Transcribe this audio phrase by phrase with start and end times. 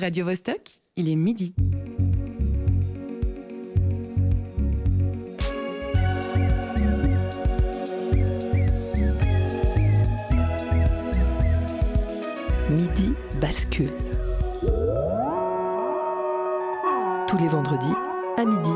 [0.00, 1.54] Radio Vostok, il est midi.
[12.70, 13.84] Midi bascule.
[17.28, 17.84] Tous les vendredis
[18.38, 18.70] à midi.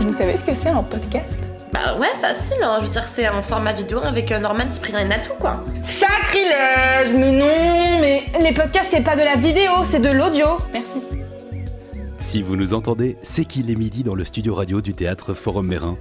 [0.00, 1.53] Vous savez ce que c'est un podcast?
[1.74, 2.76] Bah ouais, facile, hein.
[2.78, 5.64] je veux dire, c'est un format vidéo avec euh, Norman, Cyprien et tout quoi.
[5.82, 11.00] Sacrilège Mais non Mais les podcasts, c'est pas de la vidéo, c'est de l'audio Merci.
[12.20, 15.66] Si vous nous entendez, c'est qu'il est midi dans le studio radio du théâtre Forum
[15.66, 15.98] Mérin.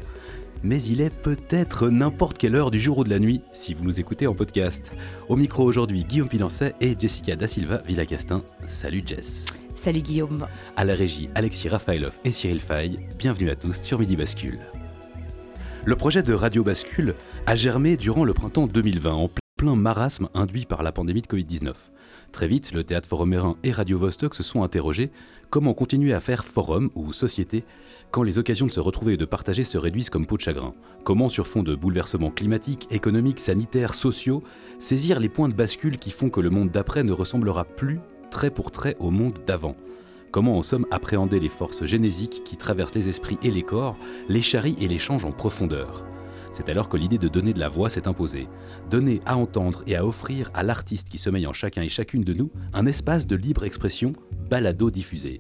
[0.62, 3.84] Mais il est peut-être n'importe quelle heure du jour ou de la nuit si vous
[3.84, 4.94] nous écoutez en podcast.
[5.28, 8.44] Au micro aujourd'hui, Guillaume Pilancet et Jessica Da Silva Villacastin.
[8.68, 9.46] Salut Jess.
[9.76, 10.46] Salut Guillaume.
[10.78, 13.00] À la régie, Alexis Rafaelov et Cyril Fay.
[13.18, 14.60] Bienvenue à tous sur Midi Bascule.
[15.86, 17.14] Le projet de Radio Bascule
[17.46, 21.74] a germé durant le printemps 2020 en plein marasme induit par la pandémie de Covid-19.
[22.32, 25.12] Très vite, le théâtre Forum et Radio Vostok se sont interrogés
[25.50, 27.66] comment continuer à faire forum ou société
[28.12, 30.74] quand les occasions de se retrouver et de partager se réduisent comme peau de chagrin
[31.04, 34.42] Comment, sur fond de bouleversements climatiques, économiques, sanitaires, sociaux,
[34.80, 38.00] saisir les points de bascule qui font que le monde d'après ne ressemblera plus
[38.32, 39.76] trait pour trait au monde d'avant?
[40.34, 43.96] Comment en somme appréhender les forces génésiques qui traversent les esprits et les corps,
[44.30, 46.08] les charrient et les changent en profondeur?
[46.52, 48.48] C'est alors que l'idée de donner de la voix s'est imposée.
[48.90, 52.34] Donner à entendre et à offrir à l'artiste qui sommeille en chacun et chacune de
[52.34, 54.14] nous un espace de libre expression
[54.50, 55.38] balado-diffusé.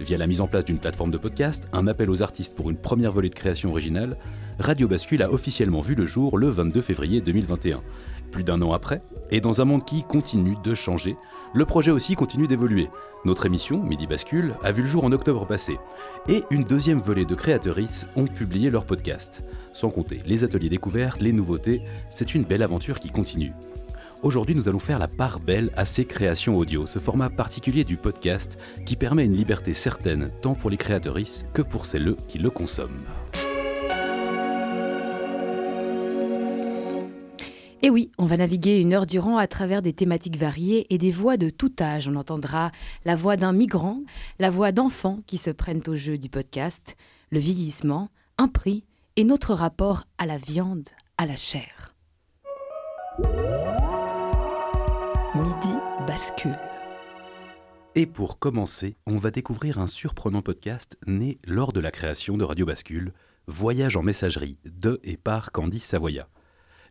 [0.00, 2.76] Via la mise en place d'une plateforme de podcast, un appel aux artistes pour une
[2.76, 4.16] première volée de création originale,
[4.58, 7.78] Radio Bascule a officiellement vu le jour le 22 février 2021.
[8.36, 11.16] Plus d'un an après, et dans un monde qui continue de changer,
[11.54, 12.90] le projet aussi continue d'évoluer.
[13.24, 15.78] Notre émission, Midi Bascule, a vu le jour en octobre passé.
[16.28, 19.42] Et une deuxième volée de créatrices ont publié leur podcast.
[19.72, 23.54] Sans compter les ateliers découvertes, les nouveautés, c'est une belle aventure qui continue.
[24.22, 27.96] Aujourd'hui, nous allons faire la part belle à ces créations audio, ce format particulier du
[27.96, 32.50] podcast qui permet une liberté certaine tant pour les créatrices que pour celles qui le
[32.50, 32.98] consomment.
[37.86, 41.12] Et oui, on va naviguer une heure durant à travers des thématiques variées et des
[41.12, 42.08] voix de tout âge.
[42.08, 42.72] On entendra
[43.04, 44.00] la voix d'un migrant,
[44.40, 46.96] la voix d'enfants qui se prennent au jeu du podcast,
[47.30, 48.08] le vieillissement,
[48.38, 48.82] un prix
[49.14, 51.94] et notre rapport à la viande, à la chair.
[55.36, 56.58] Midi bascule.
[57.94, 62.42] Et pour commencer, on va découvrir un surprenant podcast né lors de la création de
[62.42, 63.12] Radio Bascule,
[63.46, 66.26] Voyage en messagerie de et par Candice Savoya.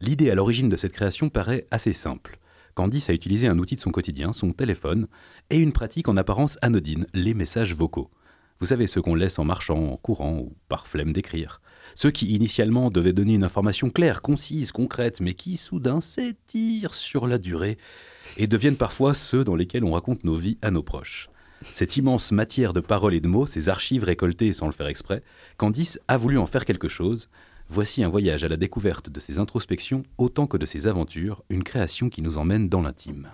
[0.01, 2.39] L'idée à l'origine de cette création paraît assez simple.
[2.73, 5.07] Candice a utilisé un outil de son quotidien, son téléphone,
[5.49, 8.11] et une pratique en apparence anodine, les messages vocaux.
[8.59, 11.61] Vous savez, ceux qu'on laisse en marchant, en courant ou par flemme d'écrire.
[11.93, 17.27] Ceux qui initialement devaient donner une information claire, concise, concrète, mais qui soudain s'étirent sur
[17.27, 17.77] la durée
[18.37, 21.29] et deviennent parfois ceux dans lesquels on raconte nos vies à nos proches.
[21.71, 25.23] Cette immense matière de paroles et de mots, ces archives récoltées sans le faire exprès,
[25.57, 27.29] Candice a voulu en faire quelque chose.
[27.67, 31.63] Voici un voyage à la découverte de ses introspections autant que de ses aventures, une
[31.63, 33.29] création qui nous emmène dans l'intime.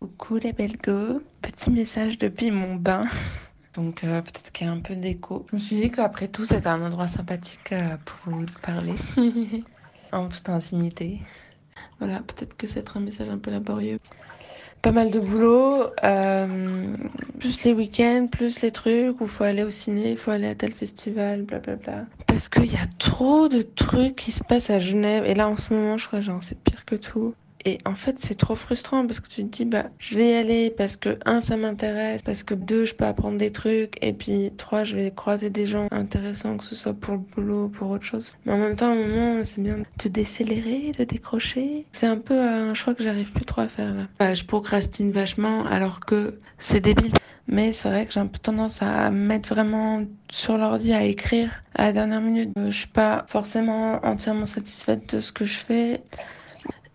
[0.00, 3.00] Coucou les belles go, petit message depuis mon bain.
[3.74, 5.46] Donc euh, peut-être qu'il y a un peu d'écho.
[5.50, 8.94] Je me suis dit qu'après tout, c'était un endroit sympathique euh, pour vous parler.
[10.12, 11.20] en toute intimité.
[11.98, 13.98] Voilà, peut-être que c'est un message un peu laborieux.
[14.82, 16.84] Pas mal de boulot, euh,
[17.38, 20.48] plus les week-ends, plus les trucs où il faut aller au ciné, il faut aller
[20.48, 22.06] à tel festival, blablabla.
[22.32, 25.26] Parce qu'il y a trop de trucs qui se passent à Genève.
[25.26, 27.34] Et là, en ce moment, je crois, genre, c'est pire que tout.
[27.66, 30.34] Et en fait, c'est trop frustrant parce que tu te dis, bah, je vais y
[30.34, 34.14] aller parce que, un, ça m'intéresse, parce que, deux, je peux apprendre des trucs, et
[34.14, 37.90] puis, trois, je vais croiser des gens intéressants, que ce soit pour le boulot, pour
[37.90, 38.32] autre chose.
[38.46, 41.84] Mais en même temps, à un moment, c'est bien de décélérer, de décrocher.
[41.92, 44.08] C'est un peu un choix que j'arrive plus trop à faire là.
[44.18, 47.12] Bah, je procrastine vachement alors que c'est débile.
[47.48, 51.02] Mais c'est vrai que j'ai un peu tendance à me mettre vraiment sur l'ordi à
[51.04, 52.50] écrire à la dernière minute.
[52.58, 56.02] Euh, je suis pas forcément entièrement satisfaite de ce que je fais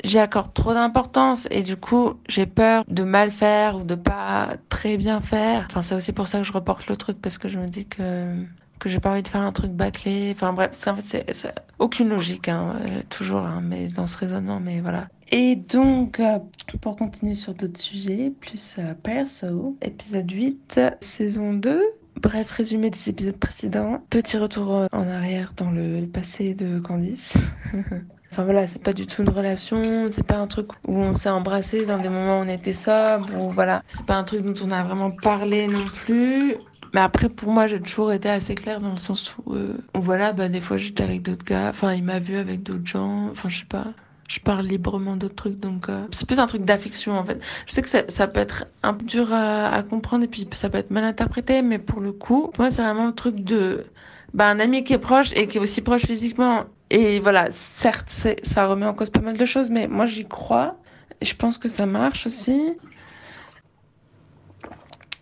[0.04, 4.58] j'y accorde trop d'importance et du coup j'ai peur de mal faire ou de pas
[4.70, 5.68] très bien faire.
[5.70, 7.88] Enfin c'est aussi pour ça que je reporte le truc parce que je me dis
[7.88, 8.34] que
[8.80, 10.32] que j'ai pas envie de faire un truc bâclé.
[10.36, 10.72] Enfin bref,
[11.02, 15.08] c'est aucune logique, hein, euh, toujours, hein, mais dans ce raisonnement, mais voilà.
[15.30, 16.40] Et donc, euh,
[16.82, 21.82] pour continuer sur d'autres sujets, plus euh, perso, épisode 8, saison 2.
[22.22, 24.02] Bref, résumé des épisodes précédents.
[24.10, 27.34] Petit retour en arrière dans le passé de Candice.
[28.32, 29.82] Enfin voilà, c'est pas du tout une relation,
[30.12, 33.34] c'est pas un truc où on s'est embrassé dans des moments où on était sobre,
[33.36, 36.56] ou voilà, c'est pas un truc dont on a vraiment parlé non plus.
[36.94, 40.34] Mais après, pour moi, j'ai toujours été assez claire dans le sens où, euh, voilà,
[40.34, 43.50] bah, des fois j'étais avec d'autres gars, enfin, il m'a vu avec d'autres gens, enfin,
[43.50, 43.94] je sais pas.
[44.28, 47.42] Je parle librement d'autres trucs, donc euh, c'est plus un truc d'affection en fait.
[47.66, 50.78] Je sais que ça, peut être un peu dur à, comprendre et puis ça peut
[50.78, 53.86] être mal interprété, mais pour le coup, moi c'est vraiment le truc de
[54.34, 56.66] bah, un ami qui est proche et qui est aussi proche physiquement.
[56.90, 58.10] Et voilà, certes,
[58.44, 60.76] ça remet en cause pas mal de choses, mais moi j'y crois.
[61.22, 62.74] Je pense que ça marche aussi.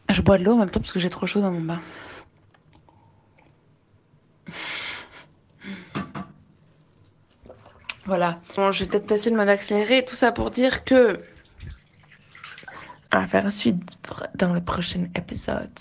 [0.10, 1.82] Je bois de l'eau en même temps parce que j'ai trop chaud dans mon bain.
[8.06, 8.40] Voilà.
[8.56, 10.06] Bon, je vais peut-être passer le mode accéléré.
[10.06, 11.18] Tout ça pour dire que.
[13.14, 13.82] On va faire un suite
[14.36, 15.72] dans le prochain épisode.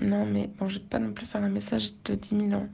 [0.00, 2.68] Non, mais bon, je vais pas non plus faire un message de 10 000 ans.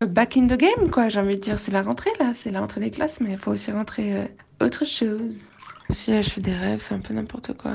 [0.00, 1.58] Back in the game, quoi, j'ai envie de dire.
[1.58, 2.32] C'est la rentrée, là.
[2.34, 4.26] C'est la rentrée des classes, mais il faut aussi rentrer euh,
[4.60, 5.42] autre chose.
[5.88, 7.74] Aussi, là, je fais des rêves, c'est un peu n'importe quoi.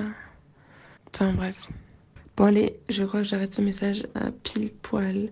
[1.13, 1.55] Enfin, bref.
[2.37, 5.29] Bon, allez, je crois que j'arrête ce message à pile poil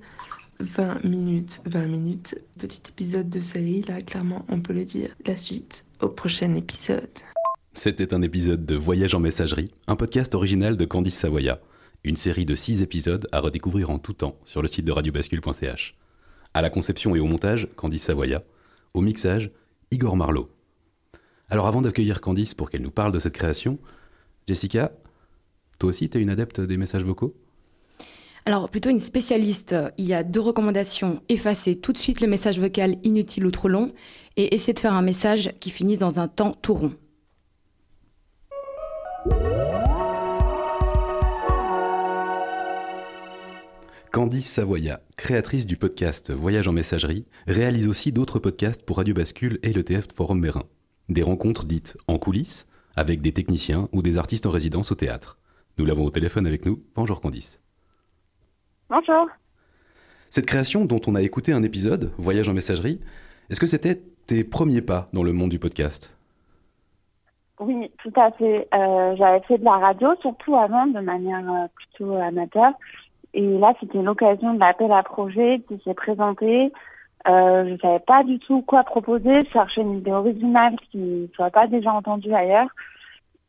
[0.64, 1.62] 20 minutes.
[1.66, 2.36] 20 minutes.
[2.58, 5.10] Petit épisode de série, là, clairement, on peut le dire.
[5.26, 7.10] La suite au prochain épisode.
[7.74, 11.60] C'était un épisode de Voyage en messagerie, un podcast original de Candice Savoya.
[12.04, 15.96] Une série de 6 épisodes à redécouvrir en tout temps sur le site de radiobascule.ch.
[16.54, 18.44] À la conception et au montage, Candice Savoya.
[18.94, 19.52] Au mixage,
[19.92, 20.50] Igor Marlowe.
[21.50, 23.80] Alors avant d'accueillir Candice pour qu'elle nous parle de cette création,
[24.48, 24.92] Jessica,
[25.80, 27.36] toi aussi, tu es une adepte des messages vocaux?
[28.46, 29.74] Alors, plutôt une spécialiste.
[29.98, 31.22] Il y a deux recommandations.
[31.30, 33.92] Effacer tout de suite le message vocal inutile ou trop long
[34.36, 36.94] et essayer de faire un message qui finisse dans un temps tout rond.
[44.12, 49.58] Candice Savoya, créatrice du podcast Voyage en messagerie, réalise aussi d'autres podcasts pour Radio Bascule
[49.64, 50.66] et le TF Forum Mérin.
[51.10, 55.40] Des rencontres dites en coulisses, avec des techniciens ou des artistes en résidence au théâtre.
[55.80, 56.84] Nous l'avons au téléphone avec nous.
[56.96, 57.63] Bonjour Candice.
[58.94, 59.28] Bonjour.
[60.30, 63.02] Cette création dont on a écouté un épisode, Voyage en messagerie,
[63.50, 66.16] est-ce que c'était tes premiers pas dans le monde du podcast?
[67.60, 68.68] Oui, tout à fait.
[68.72, 72.74] Euh, j'avais fait de la radio, surtout avant, de manière euh, plutôt amateur.
[73.34, 76.72] Et là, c'était l'occasion de l'appel à projet qui s'est présenté.
[77.28, 81.28] Euh, je ne savais pas du tout quoi proposer, chercher une idée originale qui ne
[81.34, 82.70] soit pas déjà entendue ailleurs.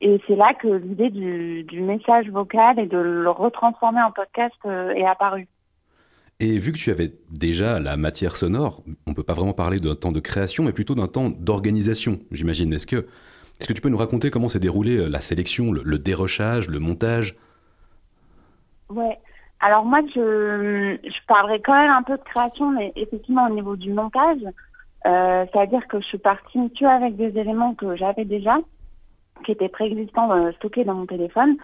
[0.01, 4.55] Et c'est là que l'idée du, du, message vocal et de le retransformer en podcast
[4.67, 5.49] euh, est apparue.
[6.41, 9.79] Et vu que tu avais déjà la matière sonore, on ne peut pas vraiment parler
[9.79, 12.73] d'un temps de création, mais plutôt d'un temps d'organisation, j'imagine.
[12.73, 13.07] Est-ce que,
[13.61, 16.69] est que tu peux nous raconter comment s'est déroulée euh, la sélection, le, le dérochage,
[16.69, 17.37] le montage?
[18.91, 19.19] Ouais.
[19.61, 23.77] Alors moi, je, je parlerai quand même un peu de création, mais effectivement au niveau
[23.77, 24.43] du montage,
[25.07, 28.59] euh, c'est-à-dire que je suis partie que avec des éléments que j'avais déjà,
[29.45, 31.57] qui étaient préexistants euh, stockés dans mon téléphone.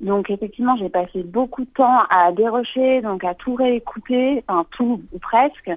[0.00, 5.00] Donc effectivement, j'ai passé beaucoup de temps à dérocher, donc à tout réécouter, enfin tout
[5.12, 5.70] ou presque,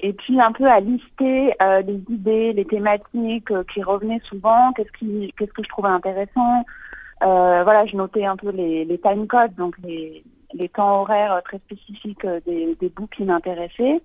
[0.00, 4.72] et puis un peu à lister euh, les idées, les thématiques euh, qui revenaient souvent,
[4.74, 6.64] qu'est-ce qui, qu'est-ce que je trouvais intéressant.
[7.22, 10.22] Euh, voilà, je notais un peu les, les time codes, donc les,
[10.52, 14.02] les temps horaires très spécifiques des, des bouts qui m'intéressaient.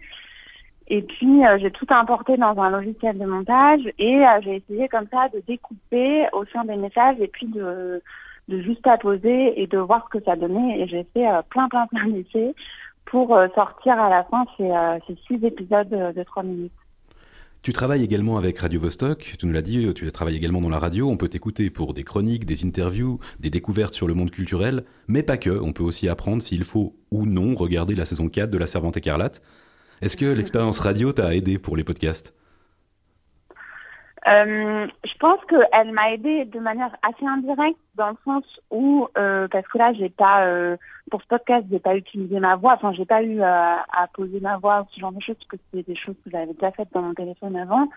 [0.88, 4.88] Et puis, euh, j'ai tout importé dans un logiciel de montage et euh, j'ai essayé
[4.88, 8.02] comme ça de découper au sein des messages et puis de,
[8.50, 10.80] de juste apposer et de voir ce que ça donnait.
[10.80, 12.54] Et j'ai fait euh, plein, plein, plein d'essais
[13.06, 14.70] pour sortir à la fin ces,
[15.08, 16.72] ces six épisodes de trois minutes.
[17.62, 20.80] Tu travailles également avec Radio Vostok, tu nous l'as dit, tu travailles également dans la
[20.80, 24.84] radio, on peut t'écouter pour des chroniques, des interviews, des découvertes sur le monde culturel,
[25.08, 28.50] mais pas que, on peut aussi apprendre s'il faut ou non regarder la saison 4
[28.50, 29.42] de La Servante écarlate.
[30.02, 32.34] Est-ce que l'expérience radio t'a aidé pour les podcasts?
[34.28, 39.48] Euh, je pense qu'elle m'a aidé de manière assez indirecte dans le sens où euh,
[39.50, 40.78] parce que là j'ai pas euh,
[41.12, 42.74] pour ce podcast j'ai pas utilisé ma voix.
[42.74, 43.86] Enfin j'ai pas eu à,
[44.16, 46.54] poser ma voix ou ce genre de choses parce que c'était des choses que j'avais
[46.54, 47.88] déjà faites dans mon téléphone avant.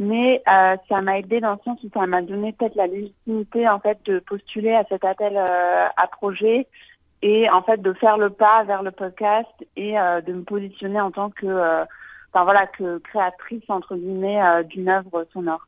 [0.00, 3.80] Mais ça m'a aidé dans le sens où ça m'a donné peut-être la légitimité en
[3.80, 6.66] fait de postuler à cet appel à projet
[7.22, 11.00] et en fait de faire le pas vers le podcast et euh, de me positionner
[11.00, 11.84] en tant que euh,
[12.32, 15.66] enfin voilà que créatrice entre guillemets euh, d'une œuvre sonore.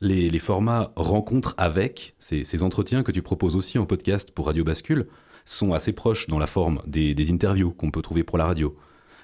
[0.00, 5.08] Les, formats rencontres avec ces, entretiens que tu proposes aussi en podcast pour Radio Bascule
[5.44, 8.76] sont assez proches dans la forme des, interviews qu'on peut trouver pour la radio.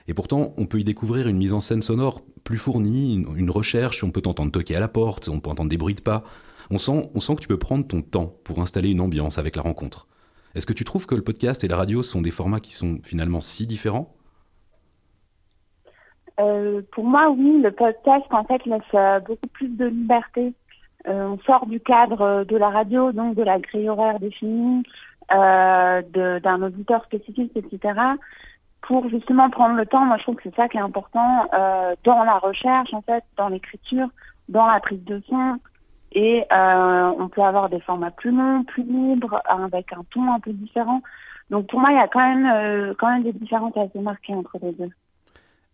[0.08, 3.50] Et pourtant, on peut y découvrir une mise en scène sonore plus fournie, une, une
[3.50, 6.24] recherche, on peut t'entendre toquer à la porte, on peut entendre des bruits de pas.
[6.70, 9.54] On sent, on sent que tu peux prendre ton temps pour installer une ambiance avec
[9.54, 10.08] la rencontre.
[10.54, 12.98] Est-ce que tu trouves que le podcast et la radio sont des formats qui sont
[13.02, 14.14] finalement si différents?
[16.40, 17.60] Euh, Pour moi, oui.
[17.60, 20.54] Le podcast, en fait, laisse euh, beaucoup plus de liberté.
[21.08, 24.84] Euh, on sort du cadre de la radio, donc de la grille horaire définie,
[25.32, 26.02] euh,
[26.40, 28.00] d'un auditeur spécifique, etc.
[28.82, 31.46] Pour justement prendre le temps, moi je trouve que c'est ça qui est important
[32.04, 34.08] dans la recherche, en fait, dans l'écriture,
[34.48, 35.58] dans la prise de son.
[36.14, 40.40] Et euh, on peut avoir des formats plus longs, plus libres, avec un ton un
[40.40, 41.02] peu différent.
[41.50, 44.34] Donc pour moi, il y a quand même, euh, quand même des différences assez marquées
[44.34, 44.90] entre les deux.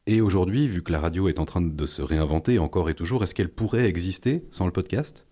[0.07, 3.23] Et aujourd'hui, vu que la radio est en train de se réinventer encore et toujours,
[3.23, 5.27] est-ce qu'elle pourrait exister sans le podcast?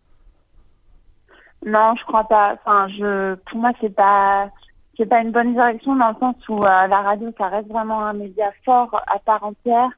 [1.66, 2.54] Non, je crois pas.
[2.54, 4.50] Enfin, je, pour moi, c'est pas,
[4.96, 8.04] c'est pas une bonne direction dans le sens où euh, la radio, ça reste vraiment
[8.04, 9.90] un média fort à part entière.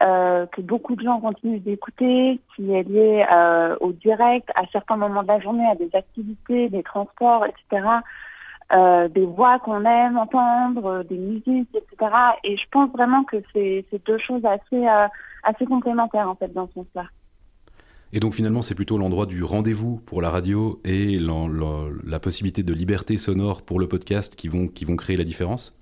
[0.00, 4.96] Euh, que beaucoup de gens continuent d'écouter, qui est lié euh, au direct, à certains
[4.96, 7.84] moments de la journée, à des activités, des transports, etc.
[8.72, 12.12] Euh, des voix qu'on aime entendre, des musiques, etc.
[12.44, 17.06] Et je pense vraiment que c'est deux choses assez, complémentaires en fait dans ce sens-là.
[18.12, 22.72] Et donc finalement, c'est plutôt l'endroit du rendez-vous pour la radio et la, possibilité de
[22.72, 25.77] liberté sonore pour le podcast qui vont créer la différence?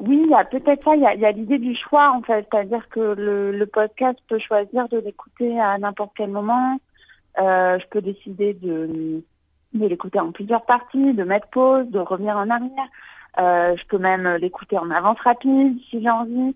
[0.00, 3.66] Oui, peut-être ça, il y a, l'idée du choix en fait, c'est-à-dire que le, le,
[3.66, 6.78] podcast peut choisir de l'écouter à n'importe quel moment.
[7.38, 9.22] Euh, je peux décider de,
[9.72, 12.88] de l'écouter en plusieurs parties, de mettre pause, de revenir en arrière.
[13.38, 16.54] Euh, je peux même l'écouter en avance rapide si j'ai envie.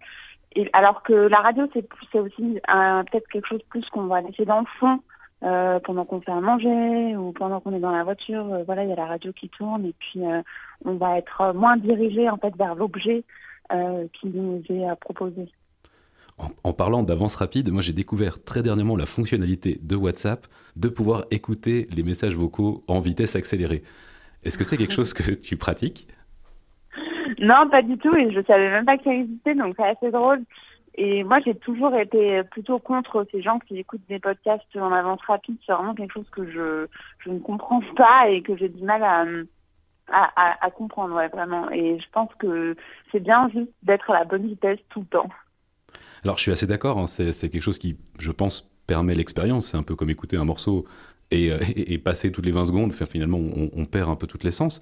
[0.56, 4.60] Et, alors que la radio, c'est aussi peut-être quelque chose plus qu'on va laisser dans
[4.60, 5.00] le fond
[5.42, 8.52] euh, pendant qu'on fait à manger ou pendant qu'on est dans la voiture.
[8.52, 10.42] Euh, voilà, il y a la radio qui tourne et puis euh,
[10.84, 13.24] on va être moins dirigé en fait vers l'objet
[14.14, 15.46] qui nous est proposé.
[16.38, 20.88] En, en parlant d'avance rapide, moi j'ai découvert très dernièrement la fonctionnalité de WhatsApp de
[20.88, 23.82] pouvoir écouter les messages vocaux en vitesse accélérée.
[24.44, 26.08] Est-ce que c'est quelque chose que tu pratiques?
[27.40, 30.10] Non, pas du tout, et je savais même pas que ça existait, donc c'est assez
[30.10, 30.40] drôle.
[30.94, 35.20] Et moi, j'ai toujours été plutôt contre ces gens qui écoutent des podcasts en avance
[35.26, 35.56] rapide.
[35.64, 36.86] C'est vraiment quelque chose que je,
[37.24, 39.24] je ne comprends pas et que j'ai du mal à,
[40.10, 41.70] à, comprendre, ouais, vraiment.
[41.70, 42.76] Et je pense que
[43.12, 45.28] c'est bien juste d'être à la bonne vitesse tout le temps.
[46.24, 46.98] Alors, je suis assez d'accord.
[46.98, 49.66] Hein, c'est quelque chose qui, je pense, permet l'expérience.
[49.66, 50.86] C'est un peu comme écouter un morceau
[51.30, 52.92] et, et, passer toutes les 20 secondes.
[52.92, 54.80] Faire, finalement, on, perd un peu toute l'essence.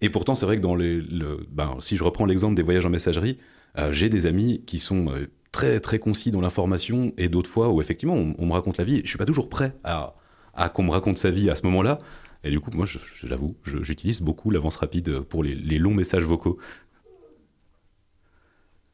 [0.00, 2.84] Et pourtant, c'est vrai que dans les, le, ben, si je reprends l'exemple des voyages
[2.84, 3.38] en messagerie,
[3.78, 5.26] euh, j'ai des amis qui sont euh,
[5.56, 9.00] très très concis dans l'information et d'autres fois où effectivement on, me raconte la vie.
[9.04, 10.12] Je suis pas toujours prêt à,
[10.54, 11.96] à qu'on me raconte sa vie à ce moment-là.
[12.44, 12.84] Et du coup, moi,
[13.24, 16.58] j'avoue, j'utilise beaucoup l'avance rapide pour les, les, longs messages vocaux.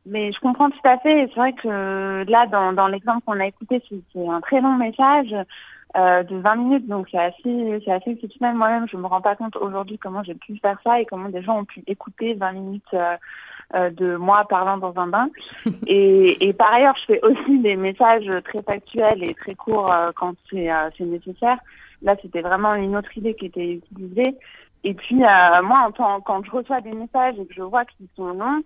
[0.06, 1.26] Mais je comprends tout à fait.
[1.34, 5.34] C'est vrai que là, dans, dans l'exemple qu'on a écouté, c'est un très long message
[5.96, 8.54] euh, de 20 minutes, donc c'est assez, c'est assez exceptionnel.
[8.54, 11.42] Moi-même, je me rends pas compte aujourd'hui comment j'ai pu faire ça et comment des
[11.42, 13.16] gens ont pu écouter 20 minutes euh,
[13.74, 15.28] euh, de moi parlant dans un bain.
[15.86, 20.10] Et, et, par ailleurs, je fais aussi des messages très factuels et très courts euh,
[20.14, 21.58] quand c'est euh, nécessaire.
[22.02, 24.36] Là, c'était vraiment une autre idée qui était utilisée.
[24.84, 27.84] Et puis, euh, moi, en tant, quand je reçois des messages et que je vois
[27.84, 28.62] qu'ils sont longs,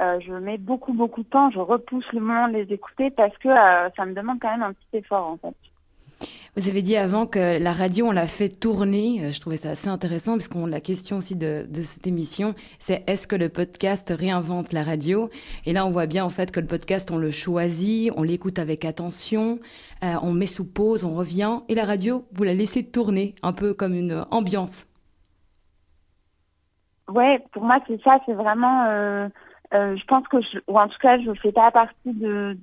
[0.00, 1.50] euh, je mets beaucoup, beaucoup de temps.
[1.50, 4.62] Je repousse le moment de les écouter parce que euh, ça me demande quand même
[4.62, 5.54] un petit effort, en fait.
[6.58, 9.30] Vous avez dit avant que la radio, on l'a fait tourner.
[9.30, 13.28] Je trouvais ça assez intéressant parce qu'on la question aussi de, cette émission, c'est est-ce
[13.28, 15.30] que le podcast réinvente la radio?
[15.66, 18.58] Et là, on voit bien en fait que le podcast, on le choisit, on l'écoute
[18.58, 19.60] avec attention,
[20.02, 23.52] euh, on met sous pause, on revient, et la radio, vous la laissez tourner, un
[23.52, 24.88] peu comme une ambiance.
[27.08, 28.18] Ouais, pour moi, c'est ça.
[28.26, 28.84] C'est vraiment.
[28.88, 29.28] Euh...
[29.74, 32.56] Euh, je pense que, ou en tout cas, je ne fais pas partie de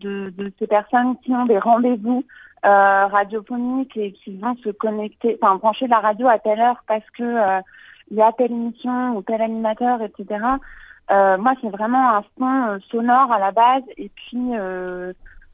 [0.58, 2.26] ces personnes qui ont des rendez-vous
[2.66, 7.08] euh, radiophoniques et qui vont se connecter, enfin brancher la radio à telle heure parce
[7.16, 7.62] que euh,
[8.10, 10.44] il y a telle émission ou tel animateur, etc.
[11.12, 14.52] Euh, moi, c'est vraiment un son sonore à la base et puis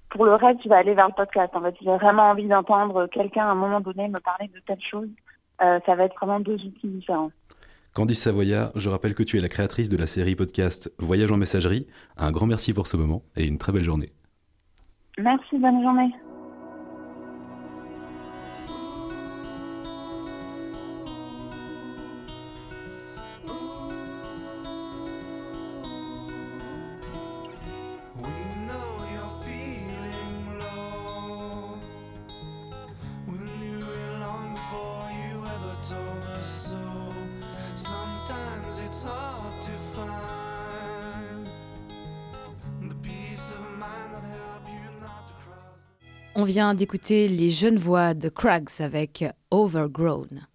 [0.10, 1.54] pour le reste, je vais aller vers le podcast.
[1.54, 4.82] En fait, j'ai vraiment envie d'entendre quelqu'un à un moment donné me parler de telle
[4.82, 5.10] chose.
[5.60, 7.32] ça va être vraiment deux outils différents.
[7.94, 11.38] Candice Savoya, je rappelle que tu es la créatrice de la série podcast Voyage en
[11.38, 11.88] messagerie.
[12.16, 14.14] Un grand merci pour ce moment et une très belle journée.
[15.18, 16.14] Merci, bonne journée.
[46.52, 50.48] D'écouter les jeunes voix de Craigs avec Overgrown.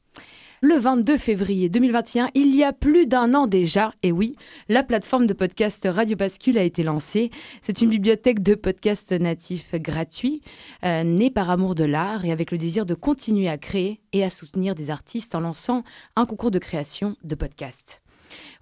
[0.60, 4.36] Le 22 février 2021, il y a plus d'un an déjà, et oui,
[4.68, 7.30] la plateforme de podcast Radio Bascule a été lancée.
[7.62, 10.42] C'est une bibliothèque de podcasts natifs gratuits,
[10.84, 14.22] euh, née par amour de l'art et avec le désir de continuer à créer et
[14.22, 15.82] à soutenir des artistes en lançant
[16.14, 18.02] un concours de création de podcasts.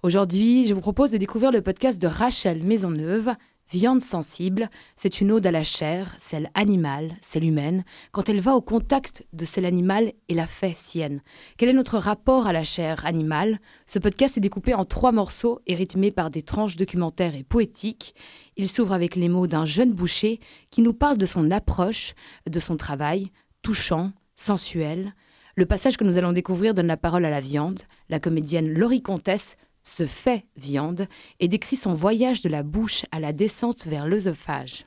[0.03, 3.35] Aujourd'hui, je vous propose de découvrir le podcast de Rachel Maisonneuve,
[3.71, 8.55] Viande sensible, c'est une ode à la chair, celle animale, celle humaine, quand elle va
[8.55, 11.23] au contact de celle animale et la fait sienne.
[11.57, 13.59] Quel est notre rapport à la chair animale?
[13.87, 18.13] Ce podcast est découpé en trois morceaux et rythmé par des tranches documentaires et poétiques.
[18.55, 22.13] Il s'ouvre avec les mots d'un jeune boucher qui nous parle de son approche,
[22.47, 23.31] de son travail,
[23.63, 25.15] touchant, sensuel.
[25.55, 27.79] Le passage que nous allons découvrir donne la parole à la viande.
[28.09, 31.07] La comédienne Laurie Comtesse se fait viande
[31.39, 34.85] et décrit son voyage de la bouche à la descente vers l'œsophage.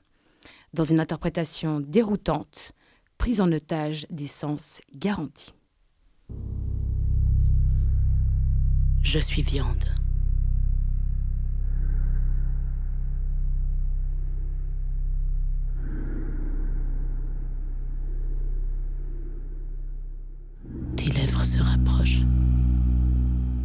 [0.75, 2.73] Dans une interprétation déroutante,
[3.17, 5.55] prise en otage des sens garantis.
[9.02, 9.85] Je suis viande.
[20.97, 22.23] Tes lèvres se rapprochent,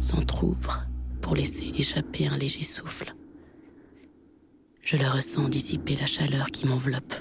[0.00, 0.86] s'entr'ouvrent
[1.24, 3.14] pour laisser échapper un léger souffle.
[4.82, 7.14] Je le ressens dissiper la chaleur qui m'enveloppe.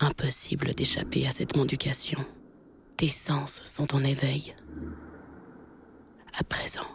[0.00, 2.22] Impossible d'échapper à cette mendication.
[2.98, 4.54] Tes sens sont en éveil.
[6.38, 6.86] À présent,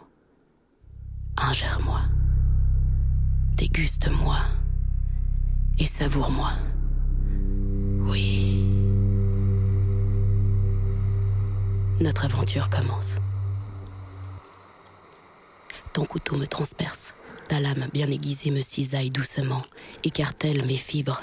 [1.36, 2.02] ingère-moi,
[3.56, 4.38] déguste-moi
[5.80, 6.52] et savoure-moi.
[8.02, 8.64] Oui.
[12.00, 13.16] Notre aventure commence.
[15.96, 17.14] Ton couteau me transperce.
[17.48, 19.62] Ta lame bien aiguisée me cisaille doucement,
[20.04, 21.22] écartèle mes fibres.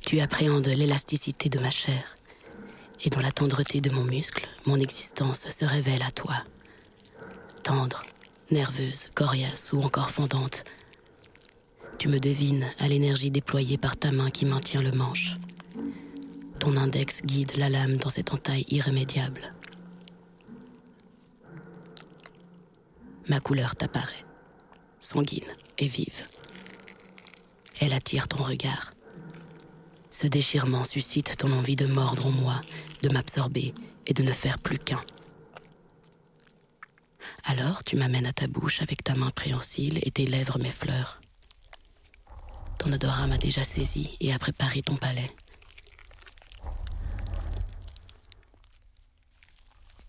[0.00, 2.16] Tu appréhendes l'élasticité de ma chair.
[3.04, 6.36] Et dans la tendreté de mon muscle, mon existence se révèle à toi.
[7.62, 8.06] Tendre,
[8.50, 10.64] nerveuse, coriace ou encore fondante.
[11.98, 15.36] Tu me devines à l'énergie déployée par ta main qui maintient le manche.
[16.58, 19.52] Ton index guide la lame dans cette entaille irrémédiable.
[23.28, 24.24] Ma couleur t'apparaît,
[24.98, 25.44] sanguine
[25.78, 26.24] et vive.
[27.80, 28.92] Elle attire ton regard.
[30.10, 32.60] Ce déchirement suscite ton envie de mordre en moi,
[33.02, 33.74] de m'absorber
[34.06, 35.02] et de ne faire plus qu'un.
[37.44, 41.20] Alors tu m'amènes à ta bouche avec ta main préhensile et tes lèvres mes fleurs.
[42.78, 45.30] Ton odorat m'a déjà saisi et a préparé ton palais.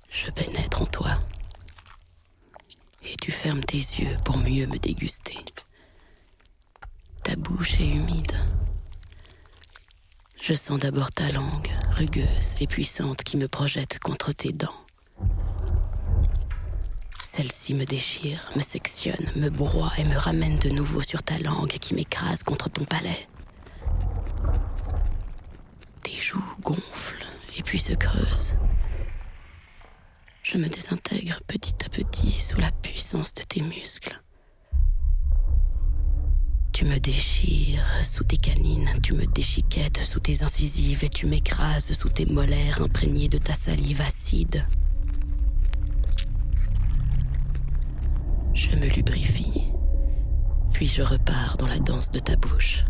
[0.09, 1.19] Je pénètre en toi
[3.07, 5.37] et tu fermes tes yeux pour mieux me déguster.
[7.23, 8.33] Ta bouche est humide.
[10.41, 14.85] Je sens d'abord ta langue, rugueuse et puissante, qui me projette contre tes dents.
[17.23, 21.69] Celle-ci me déchire, me sectionne, me broie et me ramène de nouveau sur ta langue
[21.69, 23.27] qui m'écrase contre ton palais.
[26.03, 27.25] Tes joues gonflent
[27.57, 28.57] et puis se creusent.
[30.55, 34.21] Je me désintègre petit à petit sous la puissance de tes muscles.
[36.71, 41.91] Tu me déchires sous tes canines, tu me déchiquettes sous tes incisives et tu m'écrases
[41.91, 44.65] sous tes molaires imprégnées de ta salive acide.
[48.53, 49.67] Je me lubrifie,
[50.71, 52.85] puis je repars dans la danse de ta bouche.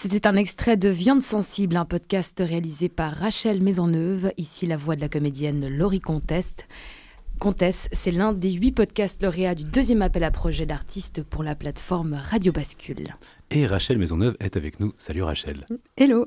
[0.00, 4.94] C'était un extrait de Viande sensible, un podcast réalisé par Rachel Maisonneuve, ici la voix
[4.94, 6.54] de la comédienne Laurie Comtesse.
[7.40, 11.56] Comtesse, c'est l'un des huit podcasts lauréats du deuxième appel à projet d'artistes pour la
[11.56, 13.16] plateforme Radio Bascule.
[13.50, 14.92] Et Rachel Maisonneuve est avec nous.
[14.96, 15.66] Salut Rachel.
[15.96, 16.26] Hello.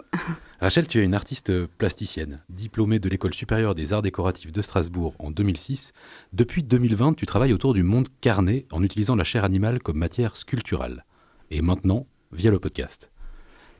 [0.59, 5.15] Rachel, tu es une artiste plasticienne, diplômée de l'École supérieure des arts décoratifs de Strasbourg
[5.17, 5.93] en 2006.
[6.33, 10.35] Depuis 2020, tu travailles autour du monde carné en utilisant la chair animale comme matière
[10.35, 11.05] sculpturale.
[11.51, 13.10] Et maintenant, via le podcast.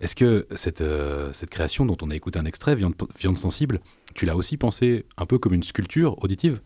[0.01, 2.95] Est-ce que cette, euh, cette création dont on a écouté un extrait, Viande,
[3.37, 3.79] sensible,
[4.15, 6.59] tu l'as aussi pensée un peu comme une sculpture auditive?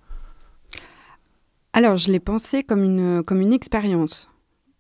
[1.74, 4.30] Alors, je l'ai pensée comme une, comme une expérience.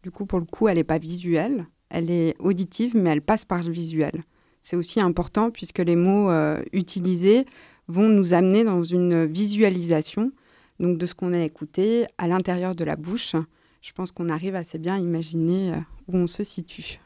[0.03, 3.43] Du coup, pour le coup, elle n'est pas visuelle, elle est auditive, mais elle passe
[3.43, 4.23] par le visuel.
[4.61, 7.45] C'est aussi important puisque les mots euh, utilisés
[7.89, 10.31] vont nous amener dans une visualisation
[10.79, 13.35] donc de ce qu'on a écouté à l'intérieur de la bouche.
[13.81, 16.99] Je pense qu'on arrive assez bien à imaginer euh, où on se situe.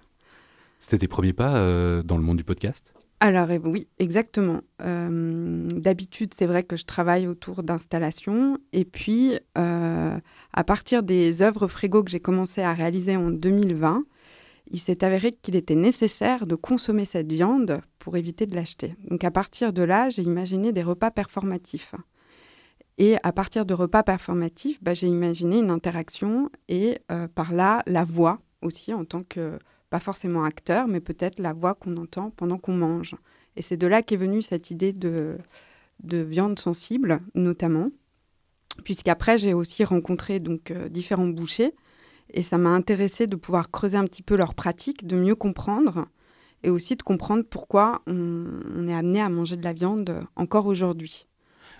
[0.80, 2.94] C'était tes premiers pas euh, dans le monde du podcast?
[3.20, 4.62] Alors oui, exactement.
[4.82, 8.58] Euh, d'habitude, c'est vrai que je travaille autour d'installations.
[8.72, 10.18] Et puis, euh,
[10.54, 14.06] à partir des œuvres Frégo que j'ai commencé à réaliser en 2020,
[14.72, 18.96] il s'est avéré qu'il était nécessaire de consommer cette viande pour éviter de l'acheter.
[19.10, 21.96] Donc à partir de là, j'ai imaginé des repas performatifs.
[22.98, 27.00] Et à partir de repas performatifs, bah, j'ai imaginé une interaction et
[27.34, 29.58] par là, la voix aussi en tant que
[29.90, 33.16] pas forcément acteur, mais peut-être la voix qu'on entend pendant qu'on mange.
[33.56, 35.38] Et c'est de là qu'est venue cette idée de,
[36.04, 37.90] de viande sensible, notamment.
[38.84, 41.74] puisqu'après j'ai aussi rencontré donc différents bouchers
[42.34, 46.06] et ça m'a intéressé de pouvoir creuser un petit peu leurs pratiques, de mieux comprendre
[46.64, 51.28] et aussi de comprendre pourquoi on, est amené à manger de la viande encore aujourd'hui.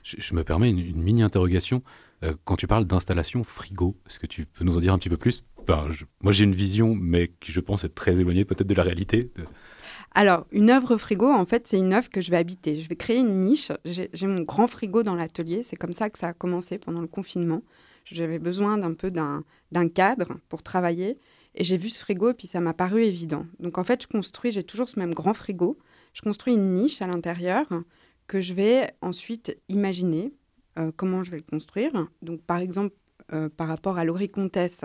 [0.04, 1.84] Je, me permets une, mini interrogation.
[2.24, 5.10] Euh, quand tu parles d'installation frigo, est-ce que tu peux nous en dire un petit
[5.10, 5.44] peu plus?
[5.68, 5.88] Ben,
[6.22, 9.32] Moi j'ai une vision, mais qui je pense est très éloignée peut-être de la réalité.
[10.16, 12.76] Alors, une œuvre frigo, en fait, c'est une œuvre que je vais habiter.
[12.76, 13.72] Je vais créer une niche.
[13.86, 15.62] J'ai mon grand frigo dans l'atelier.
[15.64, 17.62] C'est comme ça que ça a commencé pendant le confinement.
[18.06, 19.44] J'avais besoin d'un peu d'un
[19.90, 21.20] cadre pour travailler.
[21.56, 23.46] Et j'ai vu ce frigo et puis ça m'a paru évident.
[23.60, 25.78] Donc en fait, je construis, j'ai toujours ce même grand frigo.
[26.14, 27.68] Je construis une niche à l'intérieur
[28.28, 30.32] que je vais ensuite imaginer
[30.80, 32.08] euh, comment je vais le construire.
[32.22, 32.96] Donc par exemple,
[33.34, 34.82] euh, par rapport à Laurie Comtesse,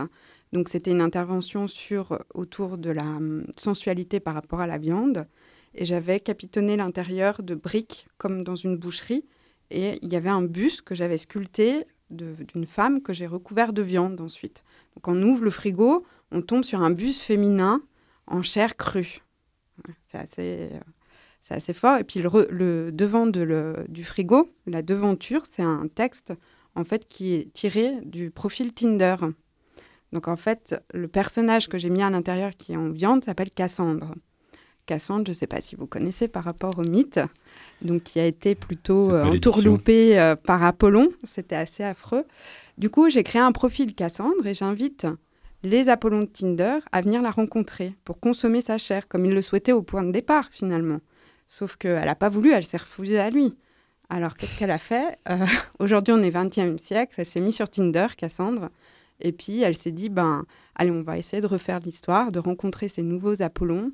[0.52, 5.26] donc c'était une intervention sur autour de la hum, sensualité par rapport à la viande.
[5.74, 9.24] Et j'avais capitonné l'intérieur de briques comme dans une boucherie.
[9.70, 13.82] Et il y avait un buste que j'avais sculpté d'une femme que j'ai recouvert de
[13.82, 14.62] viande ensuite.
[14.94, 17.82] Donc on ouvre le frigo, on tombe sur un buste féminin
[18.26, 19.22] en chair crue.
[20.04, 20.70] C'est assez,
[21.44, 21.98] c'est assez fort.
[21.98, 26.32] Et puis le, devant de du frigo, la devanture, c'est un texte
[26.74, 29.16] en fait qui est tiré du profil Tinder.
[30.12, 33.50] Donc en fait, le personnage que j'ai mis à l'intérieur qui est en viande s'appelle
[33.50, 34.14] Cassandre.
[34.86, 37.20] Cassandre, je ne sais pas si vous connaissez par rapport au mythe,
[37.82, 41.08] donc qui a été plutôt euh, entourloupé euh, par Apollon.
[41.24, 42.24] C'était assez affreux.
[42.78, 45.06] Du coup, j'ai créé un profil Cassandre et j'invite
[45.62, 49.42] les Apollons de Tinder à venir la rencontrer pour consommer sa chair, comme il le
[49.42, 51.00] souhaitait au point de départ finalement.
[51.46, 53.56] Sauf qu'elle n'a pas voulu, elle s'est refusée à lui.
[54.08, 55.18] Alors qu'est-ce qu'elle a fait?
[55.28, 55.46] Euh,
[55.78, 58.70] Aujourd'hui, on est 20e siècle, elle s'est mise sur Tinder, Cassandre,
[59.20, 62.88] et puis elle s'est dit, ben, allez, on va essayer de refaire l'histoire, de rencontrer
[62.88, 63.92] ces nouveaux Apollons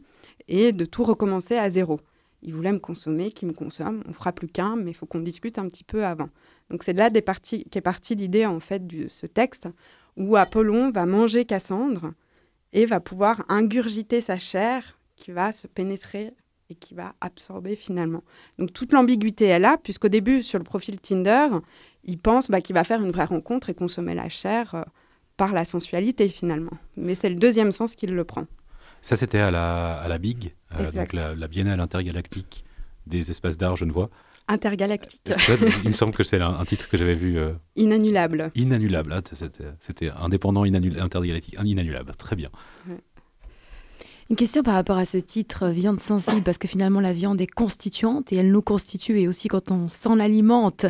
[0.48, 2.00] et de tout recommencer à zéro.
[2.42, 5.20] Il voulait me consommer, qu'il me consomme, on fera plus qu'un, mais il faut qu'on
[5.20, 6.30] discute un petit peu avant.
[6.70, 9.68] Donc c'est de là qu'est partie l'idée en fait de ce texte
[10.16, 12.12] où Apollon va manger Cassandre
[12.72, 16.32] et va pouvoir ingurgiter sa chair qui va se pénétrer
[16.70, 18.22] et qui va absorber finalement.
[18.58, 21.48] Donc toute l'ambiguïté est là, puisqu'au début, sur le profil Tinder,
[22.04, 24.82] il pense bah, qu'il va faire une vraie rencontre et consommer la chair euh,
[25.36, 26.78] par la sensualité finalement.
[26.96, 28.46] Mais c'est le deuxième sens qu'il le prend.
[29.02, 32.64] Ça, c'était à la, à la BIG, euh, donc la, la Biennale intergalactique
[33.06, 34.10] des espaces d'art vois.
[34.48, 35.32] Intergalactique.
[35.84, 37.38] Il me semble que c'est un, titre que j'avais vu.
[37.38, 38.50] Euh, inannulable.
[38.56, 39.12] Inannulable.
[39.12, 39.20] Ah,
[39.78, 42.12] c'était indépendant, intergalactique, inannulable.
[42.16, 42.50] Très bien.
[44.30, 47.48] Une question par rapport à ce titre viande sensible, parce que finalement la viande est
[47.48, 50.84] constituante et elle nous constitue et aussi quand on s'en alimente,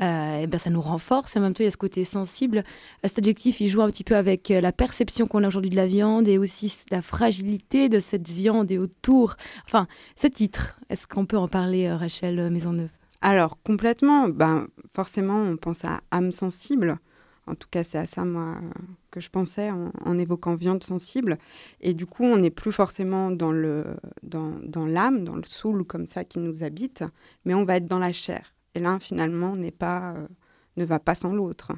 [0.00, 2.64] euh, eh ben ça nous renforce en même temps il y a ce côté sensible.
[3.04, 5.86] Cet adjectif il joue un petit peu avec la perception qu'on a aujourd'hui de la
[5.86, 9.36] viande et aussi la fragilité de cette viande et autour.
[9.66, 12.88] Enfin, ce titre, est-ce qu'on peut en parler Rachel Maisonneuve?
[13.20, 16.98] Alors, complètement, ben, forcément, on pense à âme sensible.
[17.46, 18.56] En tout cas, c'est à ça, moi,
[19.12, 21.38] que je pensais en, évoquant viande sensible.
[21.80, 26.24] Et du coup, on n'est plus forcément dans l'âme, dans, dans, le soul comme ça
[26.24, 27.04] qui nous habite,
[27.44, 28.52] mais on va être dans la chair.
[28.74, 30.26] Et l'un, finalement, n'est pas, euh,
[30.76, 31.72] ne va pas sans l'autre.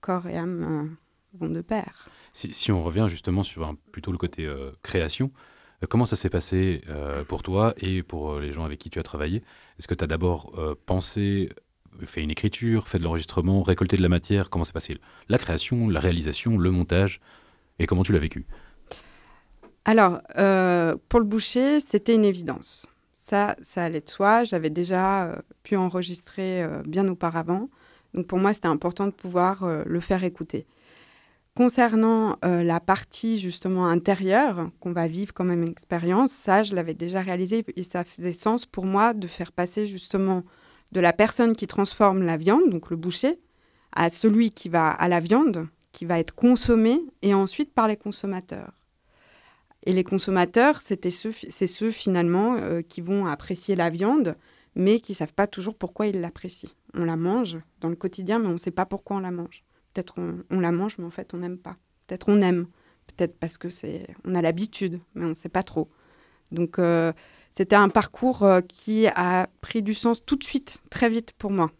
[0.00, 2.08] Corps et âme euh, vont de pair.
[2.32, 5.30] Si, on revient justement sur plutôt le côté euh, création,
[5.88, 6.82] comment ça s'est passé
[7.28, 9.42] pour toi et pour les gens avec qui tu as travaillé?
[9.78, 10.52] Est-ce que tu as d'abord
[10.86, 11.50] pensé,
[12.06, 15.88] fait une écriture, fait de l'enregistrement, récolté de la matière Comment s'est passé la création,
[15.88, 17.20] la réalisation, le montage
[17.78, 18.46] Et comment tu l'as vécu?
[19.84, 22.86] Alors, euh, pour le boucher, c'était une évidence.
[23.14, 24.44] Ça, ça allait de soi.
[24.44, 27.68] J'avais déjà euh, pu enregistrer bien auparavant.
[28.14, 30.66] Donc pour moi, c'était important de pouvoir le faire écouter.
[31.54, 36.94] Concernant euh, la partie justement intérieure qu'on va vivre comme une expérience, ça je l'avais
[36.94, 40.44] déjà réalisé et ça faisait sens pour moi de faire passer justement
[40.92, 43.40] de la personne qui transforme la viande, donc le boucher,
[43.92, 47.96] à celui qui va à la viande, qui va être consommé et ensuite par les
[47.96, 48.72] consommateurs.
[49.84, 54.36] Et les consommateurs, c'est ceux finalement euh, qui vont apprécier la viande,
[54.76, 56.70] mais qui savent pas toujours pourquoi ils l'apprécient.
[56.94, 59.64] On la mange dans le quotidien, mais on ne sait pas pourquoi on la mange.
[59.92, 61.76] Peut-être on, la mange, mais en fait, on n'aime pas.
[62.06, 62.66] Peut-être on aime.
[63.08, 65.90] Peut-être parce que c'est, on a l'habitude, mais on ne sait pas trop.
[66.52, 67.12] Donc, euh,
[67.52, 71.50] c'était un parcours euh, qui a pris du sens tout de suite, très vite pour
[71.50, 71.70] moi,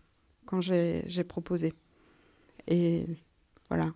[0.47, 1.73] quand j'ai, proposé.
[2.69, 3.07] Et
[3.69, 3.93] voilà.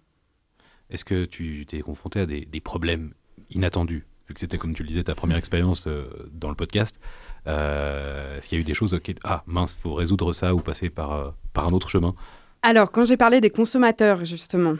[0.90, 3.12] Est-ce que tu t'es confronté à des, problèmes
[3.50, 4.06] inattendus?
[4.28, 6.98] Vu que c'était, comme tu le disais, ta première expérience euh, dans le podcast,
[7.46, 10.90] est-ce qu'il y a eu des choses auxquelles, ah mince, faut résoudre ça ou passer
[10.90, 12.14] par, par un autre chemin?
[12.62, 14.74] Alors, quand j'ai parlé des consommateurs, justement,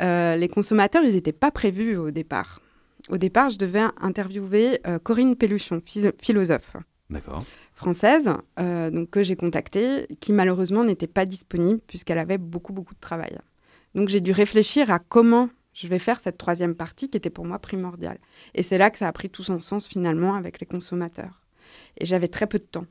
[0.00, 2.60] euh, les consommateurs, ils n'étaient pas prévus au départ.
[3.10, 5.80] Au départ, je devais interviewer euh, Corinne Pelluchon,
[6.18, 6.76] philosophe.
[7.74, 12.94] Française, euh, donc que j'ai contactée, qui malheureusement n'était pas disponible puisqu'elle avait beaucoup beaucoup
[12.94, 13.36] de travail.
[13.96, 17.44] Donc j'ai dû réfléchir à comment je vais faire cette troisième partie qui était pour
[17.44, 18.18] moi primordiale.
[18.54, 21.40] Et c'est là que ça a pris tout son sens finalement avec les consommateurs.
[21.98, 22.86] Et j'avais très peu de temps.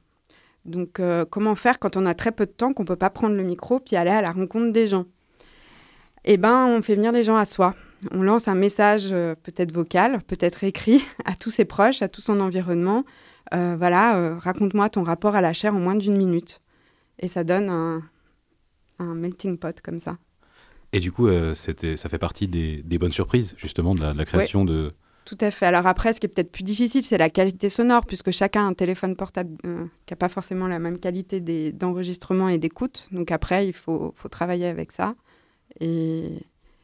[0.65, 3.09] Donc euh, comment faire quand on a très peu de temps, qu'on ne peut pas
[3.09, 5.05] prendre le micro puis aller à la rencontre des gens?
[6.25, 7.73] Eh bien, on fait venir les gens à soi.
[8.11, 12.21] On lance un message euh, peut-être vocal, peut-être écrit à tous ses proches, à tout
[12.21, 13.03] son environnement,
[13.53, 16.61] euh, voilà, euh, raconte-moi ton rapport à la chair en moins d'une minute.
[17.19, 18.03] Et ça donne un,
[18.99, 20.17] melting pot comme ça.
[20.93, 24.91] Et du coup, euh, ça fait partie des, bonnes surprises, justement, de la, création de...
[25.25, 25.67] Tout à fait.
[25.67, 28.67] Alors après, ce qui est peut-être plus difficile, c'est la qualité sonore, puisque chacun a
[28.67, 31.39] un téléphone portable qui n'a pas forcément la même qualité
[31.71, 33.09] d'enregistrement et d'écoute.
[33.11, 35.15] Donc après, il faut, travailler avec ça.
[35.79, 36.31] Et,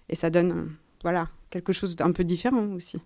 [0.10, 0.76] et ça donne
[1.06, 2.98] voilà, quelque chose d'un peu différent aussi.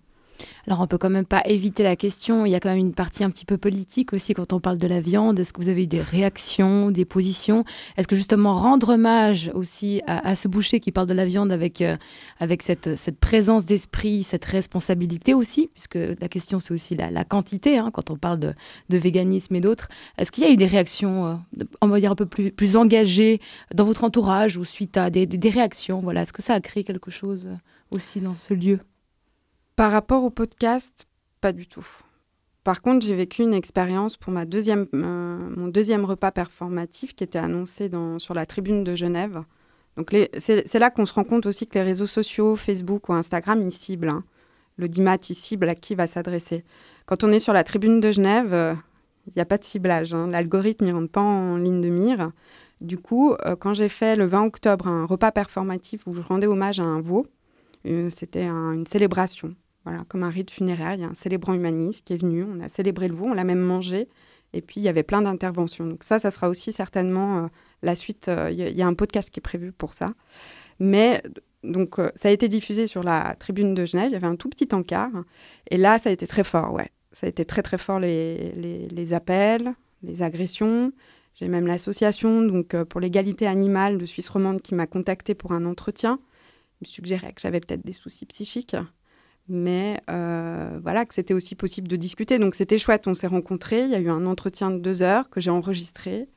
[0.66, 2.94] Alors on peut quand même pas éviter la question, il y a quand même une
[2.94, 5.38] partie un petit peu politique aussi quand on parle de la viande.
[5.38, 7.64] Est-ce que vous avez eu des réactions, des positions?
[7.98, 11.82] Est-ce que justement rendre hommage aussi à, ce boucher qui parle de la viande avec,
[11.82, 11.98] euh,
[12.38, 12.88] avec cette,
[13.20, 18.16] présence d'esprit, cette responsabilité aussi, puisque la question c'est aussi la, quantité hein, quand on
[18.16, 18.54] parle de,
[18.88, 19.90] véganisme et d'autres.
[20.16, 22.76] Est-ce qu'il y a eu des réactions, euh, on va dire un peu plus, plus
[22.76, 23.42] engagées
[23.74, 26.00] dans votre entourage ou suite à des, des réactions?
[26.00, 26.22] Voilà.
[26.22, 27.50] Est-ce que ça a créé quelque chose?
[27.90, 28.80] Aussi dans ce lieu
[29.80, 31.06] par rapport au podcast,
[31.40, 31.86] pas du tout.
[32.64, 37.24] Par contre, j'ai vécu une expérience pour ma deuxième, euh, mon deuxième repas performatif qui
[37.24, 39.42] était annoncé sur la tribune de Genève.
[39.96, 43.62] Donc c'est là qu'on se rend compte aussi que les réseaux sociaux, Facebook ou Instagram,
[43.62, 44.10] ils ciblent.
[44.10, 44.22] Hein.
[44.76, 46.62] Le DIMAT, il cible à qui va s'adresser.
[47.06, 48.74] Quand on est sur la tribune de Genève, il euh,
[49.34, 50.12] n'y a pas de ciblage.
[50.12, 50.26] Hein.
[50.26, 52.32] L'algorithme ne rentre pas en ligne de mire.
[52.82, 56.46] Du coup, euh, quand j'ai fait le 20 octobre un repas performatif où je rendais
[56.46, 57.26] hommage à un veau,
[57.84, 59.54] c'était une célébration.
[59.84, 60.94] Voilà, comme un rite funéraire.
[60.94, 63.34] Il y a un célébrant humaniste qui est venu, on a célébré le veau, on
[63.34, 64.08] l'a même mangé.
[64.52, 65.86] Et puis, il y avait plein d'interventions.
[65.86, 67.46] Donc ça, ça sera aussi certainement euh,
[67.82, 68.28] la suite.
[68.28, 70.12] Euh, il y, a un podcast qui est prévu pour ça.
[70.80, 71.22] Mais
[71.62, 74.08] donc, euh, ça a été diffusé sur la tribune de Genève.
[74.10, 75.12] Il y avait un tout petit encart.
[75.70, 76.90] Et là, ça a été très fort, ouais.
[77.12, 80.92] Ça a été très, très fort, les, les, appels, les agressions.
[81.34, 85.66] J'ai même l'association donc pour l'égalité animale de Suisse romande qui m'a contacté pour un
[85.66, 86.20] entretien.
[86.80, 88.76] Il me suggérait que j'avais peut-être des soucis psychiques
[89.50, 92.38] mais euh, voilà, que c'était aussi possible de discuter.
[92.38, 95.28] Donc c'était chouette, on s'est rencontrés, il y a eu un entretien de deux heures
[95.28, 96.28] que j'ai enregistré.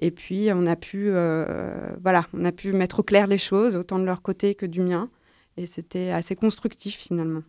[0.00, 3.74] Et puis on a pu, euh, voilà, on a pu mettre au clair les choses,
[3.74, 5.10] autant de leur côté que du mien.
[5.56, 7.42] Et c'était assez constructif finalement.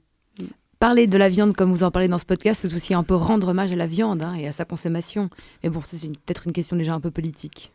[0.80, 3.16] Parler de la viande comme vous en parlez dans ce podcast, c'est aussi un peu
[3.16, 5.30] rendre hommage à la viande hein, et à sa consommation.
[5.64, 7.72] Mais bon, c'est peut-être une question déjà un peu politique.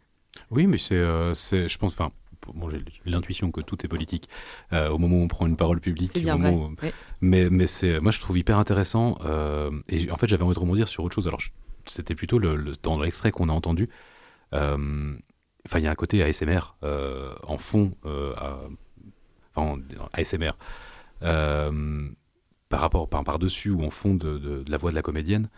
[0.51, 2.12] Oui, mais c'est, euh, je pense, enfin,
[2.70, 4.28] j'ai l'intuition que tout est politique
[4.72, 6.12] euh, au moment où on prend une parole publique.
[6.14, 6.92] Bien vrai.
[7.20, 9.18] Mais, mais c'est, moi, je trouve hyper intéressant.
[9.24, 11.28] Euh, et en fait, j'avais envie de rebondir sur autre chose.
[11.28, 11.40] Alors,
[11.87, 13.88] c'était plutôt le, dans l'extrait qu'on a entendu.
[14.55, 15.14] Euh,
[15.66, 18.59] enfin, il y a un côté ASMR en fond, à,
[19.55, 19.81] enfin,
[20.12, 20.52] ASMR,
[21.20, 25.48] par rapport, par, par-dessus ou en fond de, de, la voix de la comédienne.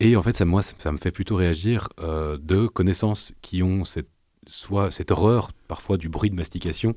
[0.00, 4.08] Et en fait, ça, moi, ça me fait plutôt réagir de connaissances qui ont cette
[4.46, 6.94] soit cette horreur parfois du bruit de mastication.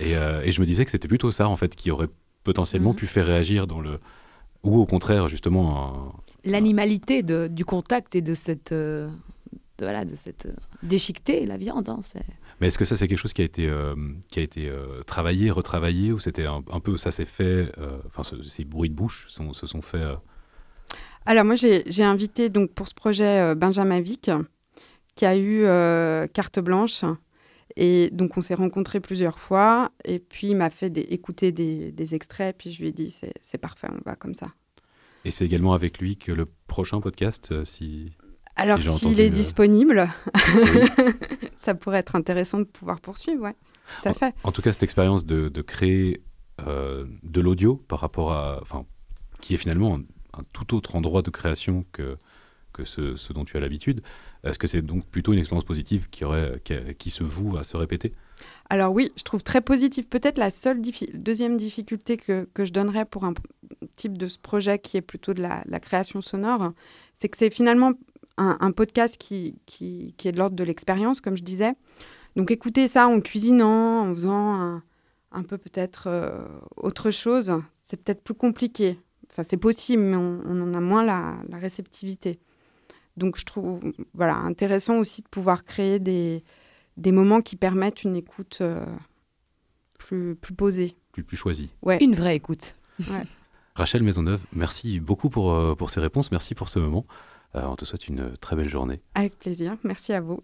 [0.00, 2.08] Euh, et, je me disais que c'était plutôt ça, en fait, qui aurait
[2.42, 2.96] potentiellement mhm.
[2.96, 3.98] pu faire réagir dans le.
[4.62, 6.14] Ou au contraire, justement.
[6.44, 8.72] L'animalité du contact et de cette.
[8.72, 9.10] Euh,
[9.80, 10.52] voilà, de cette euh,
[10.82, 11.88] déchiqueter la viande.
[11.88, 12.00] Hein,
[12.60, 13.70] Mais est-ce que ça, c'est quelque chose qui a été,
[14.30, 14.72] qui a été
[15.06, 17.72] travaillé, retravaillé, ou c'était un, peu, ça s'est fait,
[18.06, 20.06] enfin, ces bruits de bouche sont, se sont faits
[21.26, 24.30] Alors, moi, j'ai invité donc pour ce projet Benjamin Vic,
[25.14, 27.04] qui a eu euh, carte blanche.
[27.76, 29.90] Et donc, on s'est rencontrés plusieurs fois.
[30.04, 32.56] Et puis, il m'a fait écouter des, extraits.
[32.56, 34.48] Puis, je lui ai dit, c'est parfait, on va comme ça.
[35.24, 38.12] Et c'est également avec lui que le prochain podcast, euh, si.
[38.56, 40.08] Alors, s'il est euh, disponible,
[41.56, 43.56] ça pourrait être intéressant de pouvoir poursuivre, ouais.
[44.02, 44.34] Tout à fait.
[44.44, 46.22] En, tout cas, cette expérience de, créer
[46.58, 48.58] de l'audio par rapport à.
[48.62, 48.86] Enfin,
[49.40, 49.98] qui est finalement
[50.32, 52.16] un, tout autre endroit de création que,
[52.74, 54.02] que ce, dont tu as l'habitude.
[54.42, 58.12] Est-ce que c'est donc plutôt une expérience positive qui, se voue à se répéter?
[58.68, 60.08] Alors oui, je trouve très positif.
[60.08, 60.82] Peut-être la seule
[61.14, 63.32] deuxième difficulté que, je donnerais pour un
[63.96, 66.72] type de ce projet qui est plutôt de la, création sonore,
[67.14, 67.92] c'est que c'est finalement
[68.36, 69.56] un, podcast qui,
[70.24, 71.72] est de l'ordre de l'expérience, comme je disais.
[72.36, 74.82] Donc écouter ça en cuisinant, en faisant
[75.30, 76.44] un, peu peut-être euh,
[76.76, 77.52] autre chose,
[77.84, 78.98] c'est peut-être plus compliqué.
[79.30, 82.40] Enfin, c'est possible, mais on, en a moins la réceptivité.
[83.16, 83.80] Donc je trouve
[84.14, 86.42] voilà, intéressant aussi de pouvoir créer des,
[86.96, 88.84] des moments qui permettent une écoute euh,
[89.98, 90.96] plus, plus posée.
[91.12, 91.70] Plus, plus choisie.
[91.82, 91.98] Ouais.
[92.02, 92.76] Une vraie écoute.
[93.74, 97.06] Rachel Maisonneuve, merci beaucoup pour, euh, pour ces réponses, merci pour ce moment.
[97.54, 99.00] on te souhaite une très belle journée.
[99.14, 100.40] Avec plaisir, merci à vous.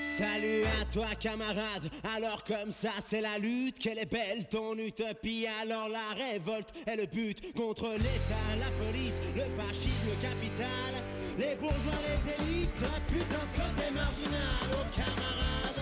[0.00, 5.46] Salut à toi camarade, alors comme ça c'est la lutte, quelle est belle ton utopie,
[5.60, 11.02] alors la révolte est le but contre l'État, la police, le fascisme, le capital,
[11.38, 12.70] les bourgeois, les élites,
[13.06, 15.80] putain ce côté marginal, oh camarade.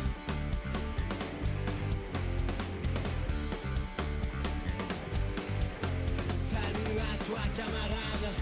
[6.39, 8.35] Salut à toi camarade,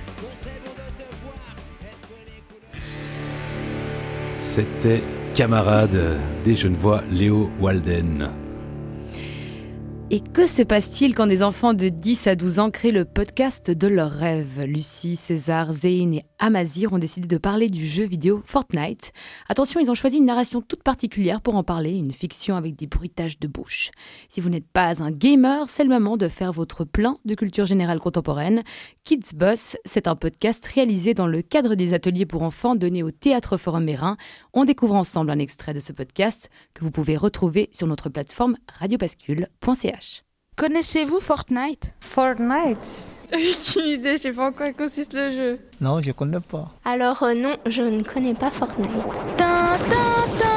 [0.42, 2.82] c'est bon de te voir, est-ce que les couleurs...
[4.40, 8.43] C'était Camarade des Genevois Léo Walden.
[10.10, 13.70] Et que se passe-t-il quand des enfants de 10 à 12 ans créent le podcast
[13.70, 14.62] de leurs rêves?
[14.64, 19.12] Lucie, César, Zéine et Amazir ont décidé de parler du jeu vidéo Fortnite.
[19.48, 22.86] Attention, ils ont choisi une narration toute particulière pour en parler, une fiction avec des
[22.86, 23.92] bruitages de bouche.
[24.28, 27.64] Si vous n'êtes pas un gamer, c'est le moment de faire votre plein de culture
[27.64, 28.62] générale contemporaine.
[29.04, 33.10] Kids Boss, c'est un podcast réalisé dans le cadre des ateliers pour enfants donnés au
[33.10, 34.18] Théâtre Forum Mérin.
[34.52, 38.58] On découvre ensemble un extrait de ce podcast que vous pouvez retrouver sur notre plateforme
[40.57, 41.92] Connaissez-vous Fortnite?
[42.00, 43.12] Fortnite?
[43.33, 45.59] Aucune idée, je sais pas en quoi consiste le jeu.
[45.80, 46.66] Non, je connais pas.
[46.85, 48.88] Alors euh, non, je ne connais pas Fortnite.
[48.88, 50.53] Qui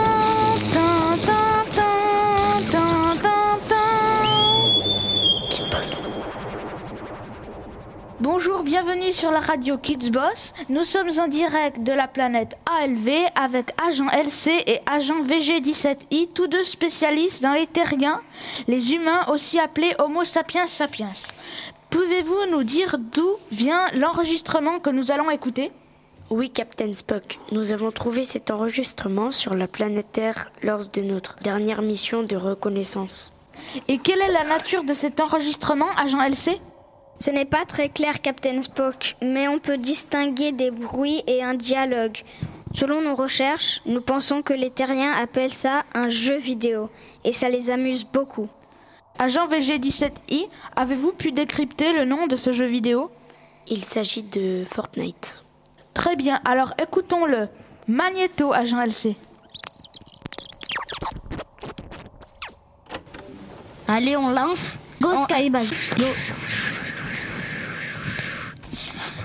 [8.29, 10.53] Bonjour, bienvenue sur la radio Kids Boss.
[10.67, 16.47] Nous sommes en direct de la planète ALV avec agent LC et agent VG17I, tous
[16.47, 18.19] deux spécialistes dans les terriens,
[18.67, 21.13] les humains aussi appelés Homo sapiens sapiens.
[21.89, 25.71] Pouvez-vous nous dire d'où vient l'enregistrement que nous allons écouter?
[26.29, 27.39] Oui, Captain Spock.
[27.53, 32.35] Nous avons trouvé cet enregistrement sur la planète Terre lors de notre dernière mission de
[32.35, 33.31] reconnaissance.
[33.87, 36.59] Et quelle est la nature de cet enregistrement, agent LC
[37.19, 41.55] Ce n'est pas très clair, Captain Spock, mais on peut distinguer des bruits et un
[41.55, 42.19] dialogue.
[42.73, 46.89] Selon nos recherches, nous pensons que les terriens appellent ça un jeu vidéo,
[47.23, 48.49] et ça les amuse beaucoup.
[49.17, 53.09] Agent VG17I, avez-vous pu décrypter le nom de ce jeu vidéo?
[53.67, 55.43] Il s'agit de Fortnite.
[55.95, 57.49] Très bien, alors écoutons-le.
[57.87, 59.15] Magneto, agent LC.
[63.87, 64.77] Allez, on lance.
[65.01, 65.67] Go Skyball.
[65.97, 66.05] Go.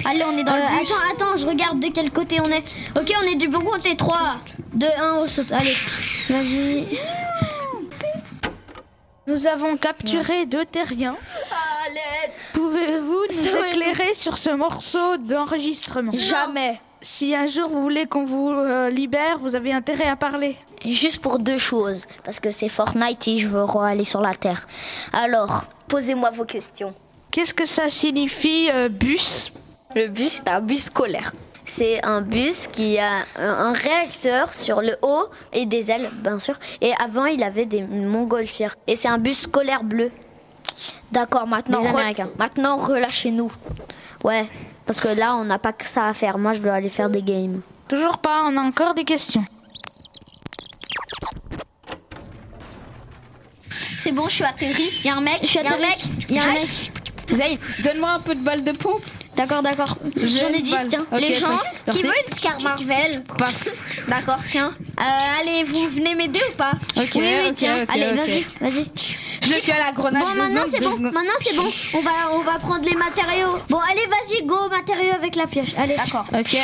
[0.05, 0.93] Allez, on est dans Euh, le bus.
[0.93, 2.65] attends, attends, je regarde de quel côté on est.
[2.99, 3.97] Ok, on est du bon côté.
[3.97, 4.19] 3,
[4.75, 5.43] 2, 1, au saut.
[5.51, 5.77] Allez,
[6.29, 6.99] vas-y.
[9.27, 11.17] Nous avons capturé deux terriens.
[12.53, 16.13] Pouvez-vous nous éclairer sur ce morceau d'enregistrement?
[16.15, 16.81] Jamais.
[17.01, 20.57] Si un jour vous voulez qu'on vous euh, libère, vous avez intérêt à parler.
[20.85, 24.67] Juste pour deux choses, parce que c'est Fortnite et je veux aller sur la Terre.
[25.13, 26.95] Alors, posez-moi vos questions.
[27.31, 29.53] Qu'est-ce que ça signifie euh, bus?
[29.95, 31.33] Le bus, c'est un bus scolaire.
[31.65, 36.59] C'est un bus qui a un réacteur sur le haut et des ailes, bien sûr.
[36.81, 38.75] Et avant, il avait des montgolfières.
[38.87, 40.11] Et c'est un bus scolaire bleu.
[41.13, 42.31] D'accord, maintenant, Américains.
[42.39, 43.53] maintenant relâchez-nous.
[44.25, 44.49] Ouais,
[44.87, 46.37] parce que là, on n'a pas que ça à faire.
[46.39, 47.61] Moi, je dois aller faire des games.
[47.87, 49.45] Toujours pas, on a encore des questions.
[54.01, 54.91] C'est bon, je suis atterri.
[55.01, 55.89] Il y a un mec, Je suis il y a un atterri.
[55.89, 56.93] mec, il y a un mec.
[57.31, 59.05] Zayn, donne-moi un peu de balle de pompe.
[59.37, 59.97] D'accord, d'accord.
[60.17, 60.89] J'en ai une 10, balle.
[60.89, 61.07] tiens.
[61.19, 61.63] Les gens passe.
[61.63, 62.03] qui Merci.
[62.03, 63.23] veulent une Scar Marvel.
[63.39, 63.69] Passe.
[64.07, 64.75] D'accord, tiens.
[65.01, 67.83] Euh, allez, vous venez m'aider ou pas Ok, Oui, tiens.
[67.83, 68.87] ok, allez, vas-y, vas-y.
[69.43, 70.23] Je le suis à la grenade.
[70.23, 70.97] Bon, maintenant c'est bon.
[70.99, 71.71] Maintenant c'est bon.
[71.95, 73.57] On va, on va prendre les matériaux.
[73.71, 75.71] Bon, allez, vas-y, go, matériaux avec la pioche.
[75.79, 75.97] Allez.
[75.97, 76.27] D'accord.
[76.39, 76.57] Ok.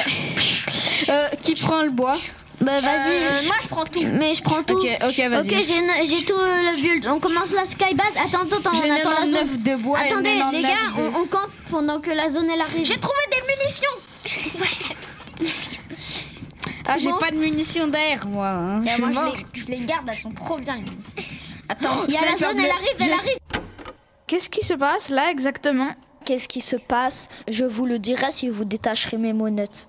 [1.09, 2.17] Euh, qui prend le bois?
[2.61, 3.25] Bah, vas-y.
[3.25, 4.03] Euh, moi, je prends tout.
[4.05, 4.75] Mais je prends tout.
[4.75, 5.49] Ok, ok, vas-y.
[5.49, 7.07] Ok, j'ai tout euh, le build.
[7.07, 8.07] On commence la skybase.
[8.17, 8.75] Attends, attends, attends.
[8.83, 9.63] J'ai on attend la 99 zone.
[9.63, 12.61] de bois Attendez, 99 les gars, de- on, on campe pendant que la zone elle
[12.61, 12.85] arrive.
[12.85, 14.89] J'ai trouvé des munitions.
[16.91, 18.49] Ah, j'ai bon pas de munitions d'air, moi.
[18.49, 18.83] hein.
[18.83, 19.37] Et Je suis moi, mort.
[19.37, 20.77] je les, je les garde, elles sont trop bien.
[20.77, 21.23] les.
[21.69, 23.39] Attends, Il y a la zone, elle arrive, elle Je- arrive.
[24.27, 25.91] Qu'est-ce qui se passe là exactement?
[26.25, 27.29] Qu'est-ce qui se passe?
[27.47, 29.87] Je vous le dirai si vous détacherez mes monettes.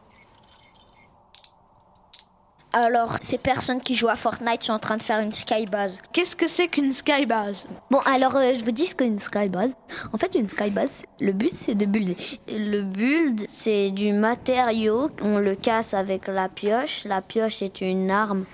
[2.72, 6.00] Alors, ces personnes qui jouent à Fortnite sont en train de faire une skybase.
[6.14, 7.66] Qu'est-ce que c'est qu'une skybase?
[7.90, 9.72] Bon, alors euh, je vous dis ce qu'est une skybase.
[10.14, 12.16] En fait, une skybase, le but c'est de builder.
[12.48, 17.06] Le build, c'est du matériau, on le casse avec la pioche.
[17.06, 18.46] La pioche est une arme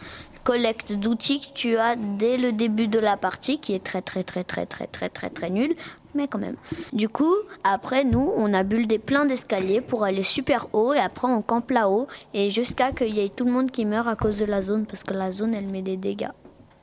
[0.46, 4.24] collecte d'outils que tu as dès le début de la partie, qui est très très
[4.24, 5.76] très très très très très très nul,
[6.16, 6.56] mais quand même.
[6.94, 11.28] Du coup, après, nous, on a buldé plein d'escaliers pour aller super haut et après,
[11.28, 14.40] on campe là-haut et jusqu'à qu'il y ait tout le monde qui meurt à cause
[14.40, 16.32] de la zone parce que la zone, elle met des dégâts.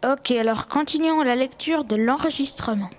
[0.05, 2.91] Ok, alors continuons la lecture de l'enregistrement.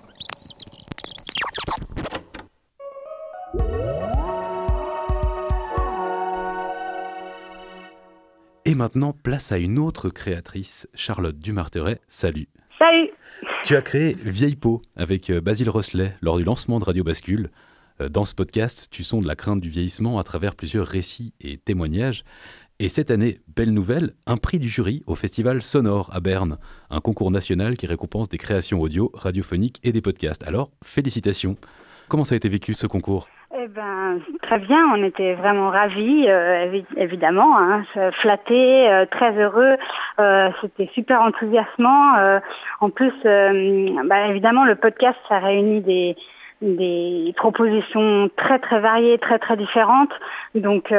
[8.66, 12.00] Et maintenant, place à une autre créatrice, Charlotte Dumarteret.
[12.08, 12.48] Salut.
[12.78, 13.10] Salut.
[13.64, 17.50] Tu as créé Vieille Peau avec euh, Basile Rosselet lors du lancement de Radio Bascule.
[18.02, 21.56] Euh, dans ce podcast, tu sondes la crainte du vieillissement à travers plusieurs récits et
[21.56, 22.24] témoignages.
[22.78, 26.58] Et cette année, belle nouvelle, un prix du jury au Festival Sonore à Berne,
[26.90, 30.42] un concours national qui récompense des créations audio, radiophoniques et des podcasts.
[30.42, 31.56] Alors, félicitations.
[32.08, 36.26] Comment ça a été vécu ce concours eh ben, très bien, on était vraiment ravis,
[36.28, 37.84] euh, évidemment, hein,
[38.20, 39.76] flattés, euh, très heureux.
[40.18, 42.40] Euh, C'était super enthousiasmant.
[42.80, 46.16] En plus, bah, évidemment, le podcast, ça réunit
[46.60, 50.12] des, propositions très très variées, très très différentes.
[50.56, 50.92] Donc,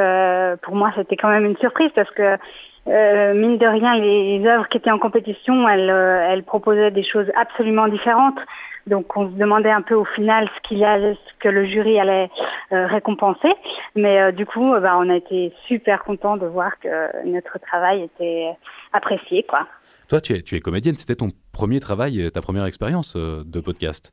[0.62, 2.38] pour moi, c'était quand même une surprise parce que
[2.86, 8.38] mine de rien, les œuvres qui étaient en compétition, elles proposaient des choses absolument différentes.
[8.86, 11.98] Donc on se demandait un peu au final ce qu'il a, ce que le jury
[11.98, 12.30] allait
[12.72, 13.52] euh, récompenser.
[13.96, 16.88] Mais euh, du coup, bah, on a été super content de voir que
[17.26, 18.50] notre travail était
[18.92, 19.66] apprécié, quoi.
[20.08, 20.94] Toi, tu es, tu es comédienne.
[20.94, 24.12] C'était ton premier travail, ta première expérience euh, de podcast.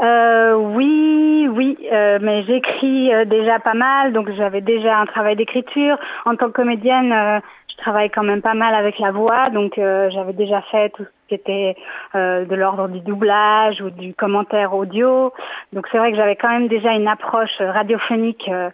[0.00, 1.78] oui, oui,
[2.20, 5.96] mais j'écris déjà pas mal, donc j'avais déjà un travail d'écriture.
[6.24, 7.40] En tant que comédienne,
[7.70, 11.34] je travaille quand même pas mal avec la voix, donc j'avais déjà fait tout qui
[11.34, 11.76] était
[12.14, 15.32] euh, de l'ordre du doublage ou du commentaire audio.
[15.72, 18.70] Donc c'est vrai que j'avais quand même déjà une approche radiophonique euh,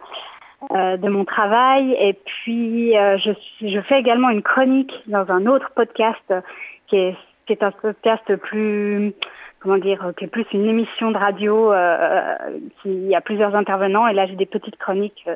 [0.71, 1.95] euh, de mon travail.
[1.99, 6.33] Et puis je, fais également une chronique dans un autre podcast
[6.87, 7.17] qui est,
[7.61, 9.13] un podcast plus
[9.59, 11.71] comment dire, qui est plus une émission de radio
[12.81, 14.07] qui a plusieurs intervenants.
[14.07, 15.27] Et là j'ai des petites chroniques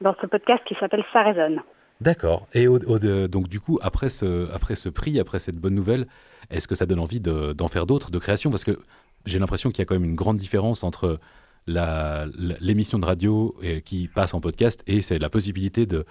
[0.00, 1.60] dans ce podcast qui s'appelle Ça résonne.
[2.00, 2.46] D'accord.
[2.52, 4.08] Et donc du coup, après
[4.54, 6.06] après ce prix, après cette bonne nouvelle,
[6.50, 8.50] est-ce que ça donne envie d'en faire d'autres, de création?
[8.50, 8.78] Parce que
[9.26, 11.18] j'ai l'impression qu'il y a quand même une grande différence entre
[11.66, 16.04] l'émission de radio qui passe en podcast et c'est la possibilité de,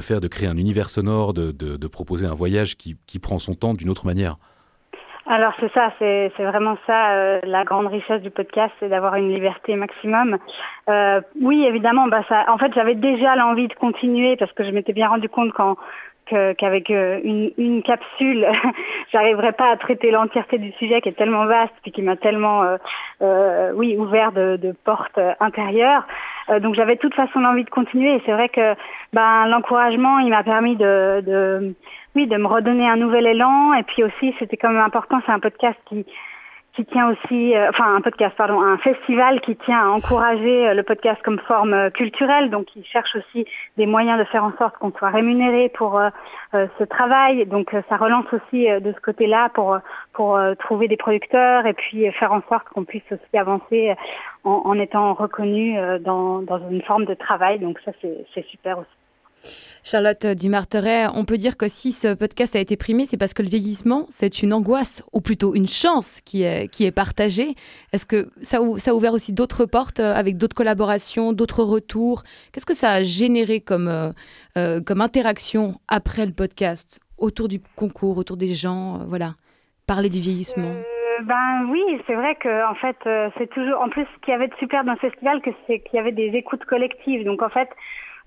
[0.00, 3.88] faire, de créer un univers sonore, de, proposer un voyage qui, prend son temps d'une
[3.88, 4.36] autre manière.
[5.26, 9.32] Alors c'est ça, c'est vraiment ça euh, la grande richesse du podcast, c'est d'avoir une
[9.32, 10.38] liberté maximum.
[10.88, 14.92] Euh, oui, évidemment, bah en fait j'avais déjà l'envie de continuer parce que je m'étais
[14.92, 15.76] bien rendu compte quand
[16.30, 18.46] qu'avec euh, une, une, capsule,
[19.12, 22.62] j'arriverais pas à traiter l'entièreté du sujet qui est tellement vaste puis qui m'a tellement,
[22.62, 22.76] euh,
[23.22, 26.06] euh, oui, ouvert de, de portes intérieures.
[26.60, 28.74] donc j'avais de toute façon l'envie de continuer et c'est vrai que
[29.12, 31.74] ben l'encouragement, il m'a permis de, de,
[32.14, 35.32] oui, de me redonner un nouvel élan et puis aussi c'était quand même important, c'est
[35.32, 36.06] un podcast qui
[36.74, 40.74] qui tient aussi, euh, enfin un podcast, pardon, un festival qui tient à encourager euh,
[40.74, 43.44] le podcast comme forme euh, culturelle, donc qui cherche aussi
[43.76, 46.00] des moyens de faire en sorte qu'on soit rémunéré pour
[46.52, 47.46] ce travail.
[47.46, 49.78] Donc ça relance aussi de ce côté-là pour
[50.12, 53.94] pour trouver des producteurs et puis faire en sorte qu'on puisse aussi avancer
[54.44, 57.58] en, en étant reconnu dans, dans une forme de travail.
[57.58, 58.99] Donc ça c'est super aussi.
[59.82, 63.42] Charlotte Dumarteret, on peut dire que si ce podcast a été primé, c'est parce que
[63.42, 67.54] le vieillissement, c'est une angoisse, ou plutôt une chance qui est, qui est partagée.
[67.92, 72.22] Est-ce que ça, a ouvert aussi d'autres portes euh, avec d'autres collaborations, d'autres retours?
[72.52, 74.10] Qu'est-ce que ça a généré comme, euh,
[74.58, 79.34] euh, comme interaction après le podcast, autour du concours, autour des gens Voilà,
[79.86, 80.74] parler du vieillissement?
[81.22, 82.96] Ben oui, c'est vrai que en fait,
[83.36, 83.78] c'est toujours.
[83.82, 86.12] En plus, ce qu'il y avait de super dans ce festival, c'est qu'il y avait
[86.12, 87.24] des écoutes collectives.
[87.24, 87.68] Donc en fait,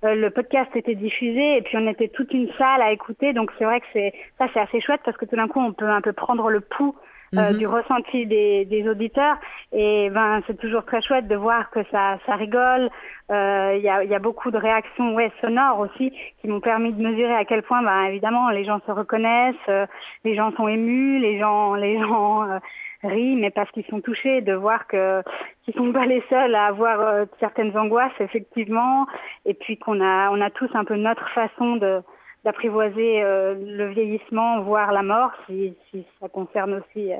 [0.03, 3.33] le podcast était diffusé et puis on était toute une salle à écouter.
[3.33, 5.73] Donc c'est vrai que c'est ça c'est assez chouette parce que tout d'un coup on
[5.73, 6.95] peut un peu prendre le pouls
[7.35, 7.57] euh, mhm.
[7.57, 9.37] du ressenti des, des auditeurs
[9.71, 12.89] et ben c'est toujours très chouette de voir que ça ça rigole.
[13.31, 16.93] Euh, il y, a, y a beaucoup de réactions ouais sonores aussi qui m'ont permis
[16.93, 19.87] de mesurer à quel point ben évidemment les gens se reconnaissent,
[20.25, 22.59] les gens sont émus, les gens les gens
[23.03, 25.21] rient, mais parce qu'ils sont touchés de voir que
[25.63, 29.05] qu'ils sont pas les seuls à avoir euh, certaines angoisses effectivement,
[29.45, 32.01] et puis qu'on a on a tous un peu notre façon de
[32.43, 37.11] d'apprivoiser euh, le vieillissement, voire la mort, si, si ça concerne aussi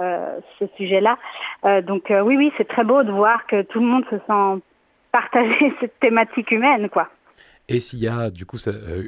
[0.00, 1.18] euh, ce sujet-là.
[1.82, 4.62] donc oui, oui, c'est très beau de voir que tout le monde se sent
[5.10, 7.08] partager cette thématique humaine, quoi.
[7.68, 8.56] Et s'il y a du coup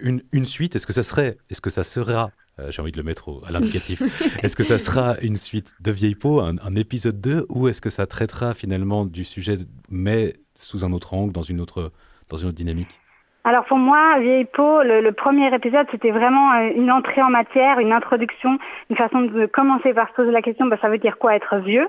[0.02, 2.96] une, une suite, est-ce que ça serait, est-ce que ça sera euh, j'ai envie de
[2.96, 4.02] le mettre à l'indicatif.
[4.42, 7.90] est-ce que ça sera une suite de Vieille Peau, un, épisode 2, ou est-ce que
[7.90, 9.58] ça traitera finalement du sujet,
[9.90, 11.90] mais sous un autre angle, dans une autre,
[12.30, 13.00] dans une autre dynamique?
[13.46, 17.78] Alors pour moi, Vieille Peau, le, premier épisode, c'était vraiment euh, une entrée en matière,
[17.78, 21.18] une introduction, une façon de commencer par se poser la question, bah, ça veut dire
[21.18, 21.88] quoi être vieux?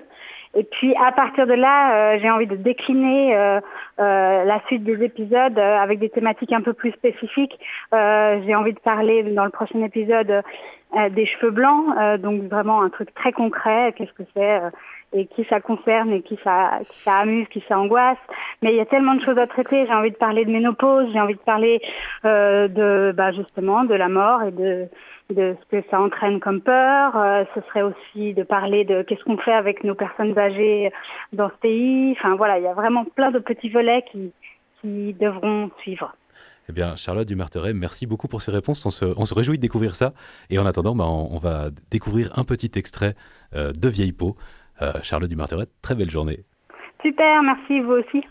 [0.56, 3.60] Et puis à partir de là, euh, j'ai envie de décliner euh,
[4.00, 7.60] euh, la suite des épisodes avec des thématiques un peu plus spécifiques.
[7.92, 10.44] j'ai envie de parler dans le prochain épisode
[11.12, 13.94] des cheveux blancs, donc vraiment un truc très concret.
[13.98, 14.62] Qu'est-ce que c'est
[15.16, 18.18] et qui ça concerne et qui ça, qui ça amuse, qui ça angoisse.
[18.62, 19.86] Mais il y a tellement de choses à traiter.
[19.86, 21.82] J'ai envie de parler de ménopause, j'ai envie de parler
[22.26, 24.88] euh, de, bah, justement, de la mort et de,
[25.30, 27.18] de ce que ça entraîne comme peur.
[27.18, 30.92] Euh, ce serait aussi de parler de qu'est-ce qu'on fait avec nos personnes âgées
[31.34, 32.12] dans ce pays.
[32.18, 34.32] Enfin voilà, il y a vraiment plein de petits volets qui,
[34.82, 36.16] qui devront suivre.
[36.68, 38.86] Eh bien, Charlotte Dumarteret, merci beaucoup pour ces réponses.
[38.86, 40.14] On se, on se réjouit de découvrir ça.
[40.50, 43.14] Et en attendant, bah, on, va découvrir un petit extrait
[43.54, 44.36] euh, de Vieille Peau.
[44.82, 46.44] Euh, Charlotte Dumarteret, très belle journée.
[47.04, 48.24] Super, merci, vous aussi.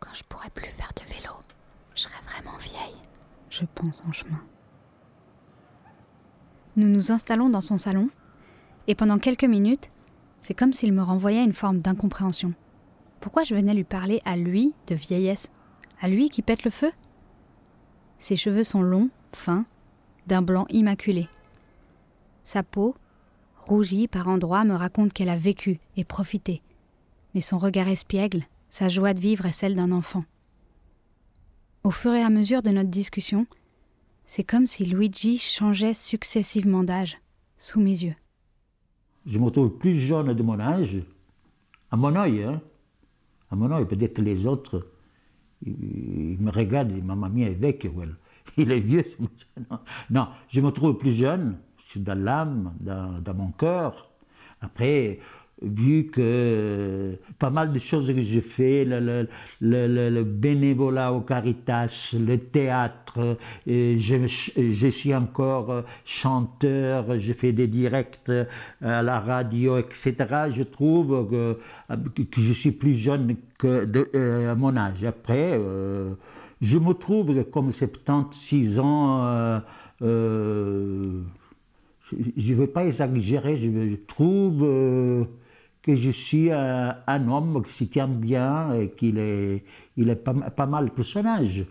[0.00, 1.34] Quand je pourrai plus faire de vélo,
[1.94, 3.00] je serai vraiment vieille.
[3.50, 4.40] Je pense en chemin.
[6.76, 8.10] Nous nous installons dans son salon,
[8.86, 9.90] et pendant quelques minutes,
[10.40, 12.54] c'est comme s'il me renvoyait une forme d'incompréhension.
[13.20, 15.50] Pourquoi je venais lui parler à lui de vieillesse?
[16.00, 16.90] À lui qui pète le feu?
[18.18, 19.66] Ses cheveux sont longs, fins,
[20.26, 21.28] d'un blanc immaculé.
[22.44, 22.94] Sa peau,
[23.58, 26.62] rougie par endroits, me raconte qu'elle a vécu et profité.
[27.34, 30.24] Mais son regard espiègle, sa joie de vivre est celle d'un enfant.
[31.84, 33.46] Au fur et à mesure de notre discussion,
[34.30, 37.18] c'est comme si Luigi changeait successivement d'âge,
[37.56, 38.14] sous mes yeux.
[39.26, 41.02] Je me trouve plus jeune de mon âge,
[41.90, 42.62] à mon œil, hein.
[43.50, 44.88] À mon œil, peut-être les autres,
[45.66, 47.92] ils, me regardent, ma mamie est vecchio,
[48.56, 49.04] il est vieux.
[50.10, 51.58] Non, je me trouve plus jeune,
[51.96, 54.12] dans l'âme, dans, mon cœur.
[54.60, 55.18] Après,
[55.62, 59.28] vu que pas mal de choses que j'ai fait, le,
[59.60, 67.52] le, le, bénévolat au Caritas, le théâtre, et je, je, suis encore chanteur, j'ai fait
[67.52, 68.30] des directs
[68.82, 70.14] à la radio, etc.
[70.50, 71.58] Je trouve que,
[72.36, 75.04] je suis plus jeune que euh, à mon âge.
[75.04, 76.14] Après, euh,
[76.60, 79.26] je me trouve comme 76 ans.
[79.26, 79.60] Euh,
[80.02, 81.22] euh
[82.36, 85.24] je ne veux pas exagérer, je, trouve euh,
[85.82, 89.64] que je suis un, homme qui s'y tient bien et qu'il est,
[89.96, 91.64] il est pas, pas, mal personnage.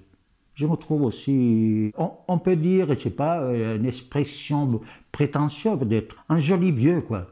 [0.55, 1.93] Je me trouve aussi,
[2.27, 4.81] on, peut dire, je sais pas, euh, une expression
[5.11, 7.27] prétentieuse d'être un joli vieux, quoi.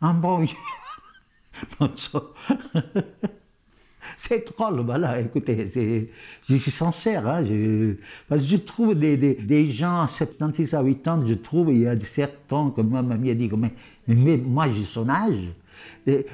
[0.00, 0.56] Un bon vieux.
[4.16, 6.10] C'est drôle, voilà, écoutez,
[6.48, 7.96] je suis sincère, hein, je,
[8.28, 11.86] parce que je trouve des, des, gens à 76 à 80, je trouve, il y
[11.86, 13.74] a certains, comme ma mamie a dit, mais,
[14.06, 15.50] mais moi j'ai son âge.
[16.06, 16.26] Des,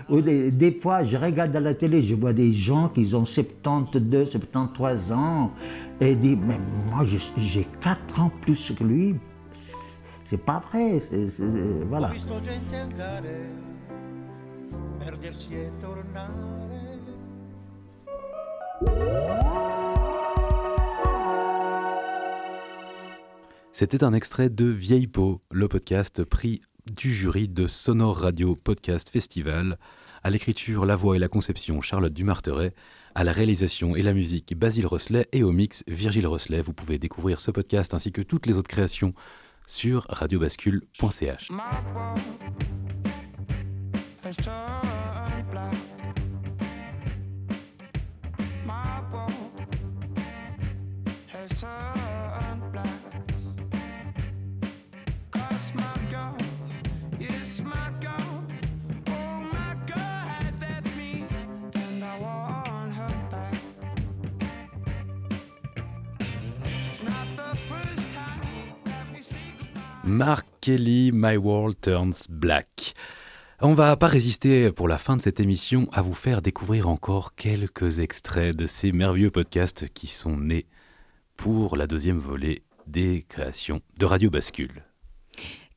[0.50, 5.12] des, fois, je regarde à la télé, je vois des gens qui ont 72, 73
[5.12, 5.52] ans,
[6.00, 6.58] et disent, mais
[6.90, 7.04] moi
[7.36, 9.14] j'ai 4 ans plus que lui.
[9.52, 11.28] C'est pas vrai, c'est,
[11.88, 12.12] voilà.
[23.72, 29.10] C'était un extrait de Vieille Peau, le podcast prix du jury de Sonore Radio Podcast
[29.10, 29.78] Festival.
[30.22, 32.74] À l'écriture, la voix et la conception, Charlotte Dumarteret.
[33.14, 35.28] À la réalisation et la musique, Basile Rosselet.
[35.32, 36.60] Et au mix, Virgile Rosselet.
[36.60, 39.14] Vous pouvez découvrir ce podcast ainsi que toutes les autres créations
[39.66, 41.48] sur radiobascule.ch.
[70.12, 72.92] Mark Kelly, My World Turns Black.
[73.62, 77.34] On va pas résister pour la fin de cette émission à vous faire découvrir encore
[77.34, 80.66] quelques extraits de ces merveilleux podcasts qui sont nés
[81.38, 84.84] pour la deuxième volée des créations de Radio Bascule.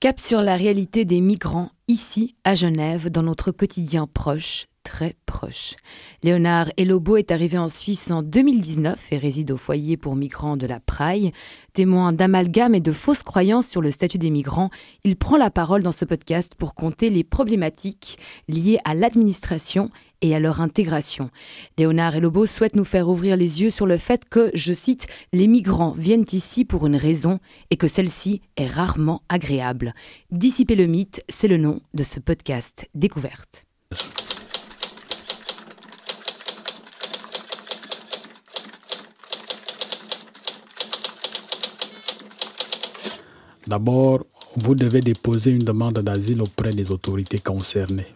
[0.01, 5.75] Cap sur la réalité des migrants ici à Genève dans notre quotidien proche très proche.
[6.23, 10.67] Léonard Elobo est arrivé en Suisse en 2019 et réside au foyer pour migrants de
[10.67, 11.31] la Praille.
[11.73, 14.69] Témoin d'amalgame et de fausses croyances sur le statut des migrants,
[15.03, 19.89] il prend la parole dans ce podcast pour compter les problématiques liées à l'administration
[20.21, 21.31] et à leur intégration.
[21.77, 25.47] Léonard Elobo souhaite nous faire ouvrir les yeux sur le fait que, je cite, les
[25.47, 27.39] migrants viennent ici pour une raison
[27.71, 29.95] et que celle-ci est rarement agréable.
[30.31, 33.65] Dissiper le mythe, c'est le nom de ce podcast Découverte.
[43.67, 48.13] D'abord, vous devez déposer une demande d'asile auprès des autorités concernées.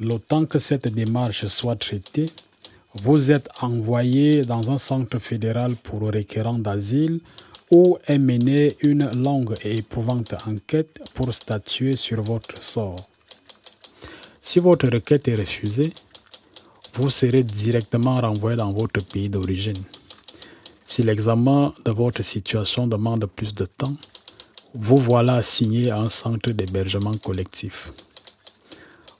[0.00, 2.30] Le temps que cette démarche soit traitée,
[2.94, 7.20] vous êtes envoyé dans un centre fédéral pour requérants d'asile
[7.70, 13.08] où est menée une longue et éprouvante enquête pour statuer sur votre sort.
[14.42, 15.92] Si votre requête est refusée,
[16.94, 19.82] vous serez directement renvoyé dans votre pays d'origine.
[20.84, 23.96] Si l'examen de votre situation demande plus de temps,
[24.74, 27.92] vous voilà assigné à un centre d'hébergement collectif.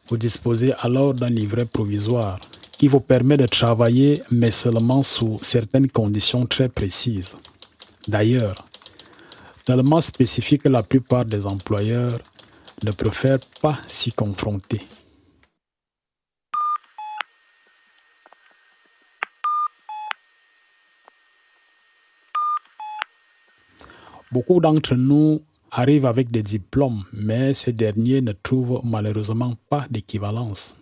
[0.08, 2.40] Vous disposez alors d'un livret provisoire
[2.78, 7.36] qui vous permet de travailler, mais seulement sous certaines conditions très précises.
[8.08, 8.66] D'ailleurs,
[9.64, 12.18] tellement spécifique que la plupart des employeurs
[12.82, 14.80] ne préfèrent pas s'y confronter.
[24.32, 30.74] Beaucoup d'entre nous arrivent avec des diplômes, mais ces derniers ne trouvent malheureusement pas d'équivalence.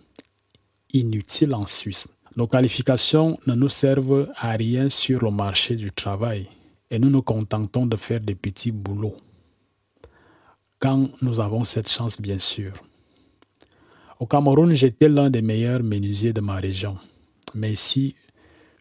[0.93, 2.07] Inutile en Suisse.
[2.37, 6.47] Nos qualifications ne nous servent à rien sur le marché du travail
[6.89, 9.17] et nous nous contentons de faire des petits boulots.
[10.79, 12.71] Quand nous avons cette chance, bien sûr.
[14.21, 16.97] Au Cameroun, j'étais l'un des meilleurs menuisiers de ma région.
[17.53, 18.15] Mais ici,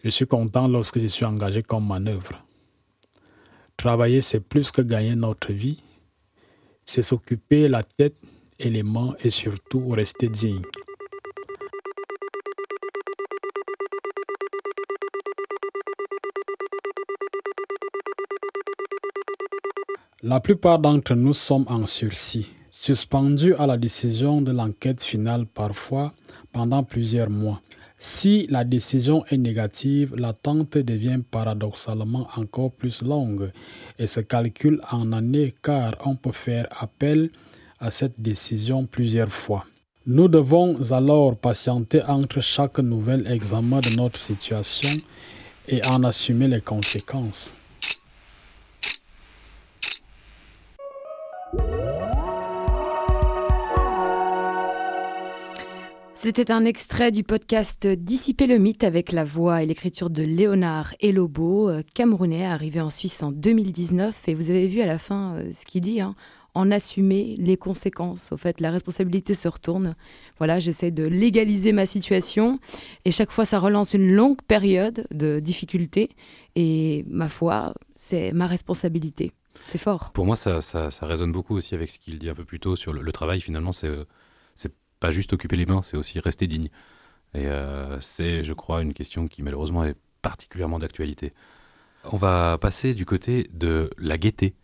[0.05, 2.45] je suis content lorsque je suis engagé comme manœuvre.
[3.81, 5.83] Travailler, c'est plus que gagner notre vie.
[6.85, 8.15] C'est s'occuper la tête
[8.59, 10.61] et les mains et surtout rester digne.
[20.23, 26.13] La plupart d'entre nous sommes en sursis, suspendus à la décision de l'enquête finale parfois
[26.53, 27.63] pendant plusieurs mois.
[28.03, 33.53] Si la décision est négative, l'attente devient paradoxalement encore plus longue
[33.99, 37.29] et se calcule en années car on peut faire appel
[37.79, 39.67] à cette décision plusieurs fois.
[40.07, 44.97] Nous devons alors patienter entre chaque nouvel examen de notre situation
[45.69, 47.53] et en assumer les conséquences.
[56.23, 60.95] C'était un extrait du podcast Dissiper le mythe avec la voix et l'écriture de Léonard
[61.01, 64.29] Elobo, euh, camerounais, arrivé en Suisse en 2019.
[64.29, 66.15] Et vous avez vu à la fin euh, ce qu'il dit, hein,
[66.53, 68.33] en assumer les conséquences.
[68.33, 69.97] Au fait, la responsabilité se retourne.
[70.37, 72.59] Voilà, j'essaie de légaliser ma situation
[73.07, 76.11] et chaque fois, ça relance une longue période de difficulté.
[76.55, 79.33] Et ma foi, c'est ma responsabilité.
[79.69, 80.11] C'est fort.
[80.13, 80.61] Pour moi, ça,
[81.01, 83.41] résonne beaucoup aussi avec ce qu'il dit un peu plus tôt sur le, travail.
[83.41, 83.91] Finalement, c'est
[85.01, 86.69] pas juste occuper les mains, c'est aussi rester digne.
[87.35, 91.33] Et euh, c'est, je crois, une question qui malheureusement est particulièrement d'actualité.
[92.05, 94.55] On va passer du côté de la gaieté.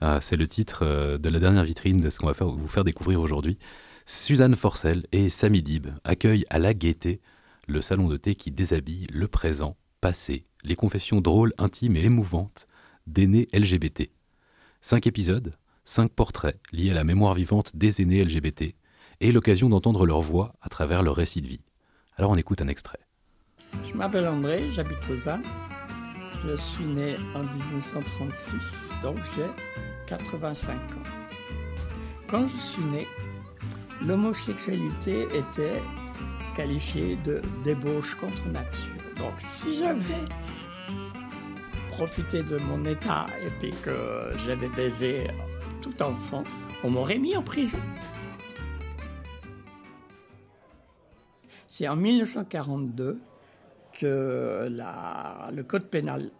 [0.00, 2.84] Ah, c'est le titre euh, de la dernière vitrine de ce qu'on va vous faire
[2.84, 3.58] découvrir aujourd'hui.
[4.04, 7.20] Suzanne Forcel et Samy Dib accueillent à la gaieté
[7.66, 12.68] le salon de thé qui déshabille le présent, passé, les confessions drôles, intimes et émouvantes
[13.06, 14.10] d'aînés LGBT.
[14.80, 18.74] Cinq épisodes, cinq portraits liés à la mémoire vivante des aînés LGBT,
[19.20, 21.64] et l'occasion d'entendre leur voix à travers leur récit de vie.
[22.16, 23.00] Alors on écoute un extrait.
[23.84, 25.42] Je m'appelle André, j'habite Lausanne.
[26.44, 29.46] Je suis né en 1936, donc j'ai
[30.06, 30.78] 85 ans.
[32.28, 33.06] Quand je suis né,
[34.04, 35.82] l'homosexualité était
[36.54, 38.94] qualifiée de débauche contre nature.
[39.16, 40.26] Donc si j'avais
[41.90, 45.28] profité de mon état et puis que j'avais baisé
[45.80, 46.44] tout enfant,
[46.84, 47.78] on m'aurait mis en prison.
[51.78, 53.20] C'est en 1942
[53.92, 56.30] que le Code pénal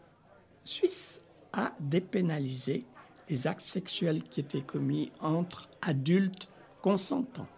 [0.65, 2.87] suisse a dépénalisé
[3.29, 6.49] les actes sexuels qui étaient commis entre adultes
[6.81, 7.49] consentants.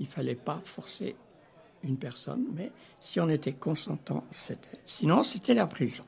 [0.00, 1.16] Il ne fallait pas forcer
[1.84, 4.78] une personne, mais si on était consentant, c'était.
[4.86, 6.04] Sinon, c'était la prison.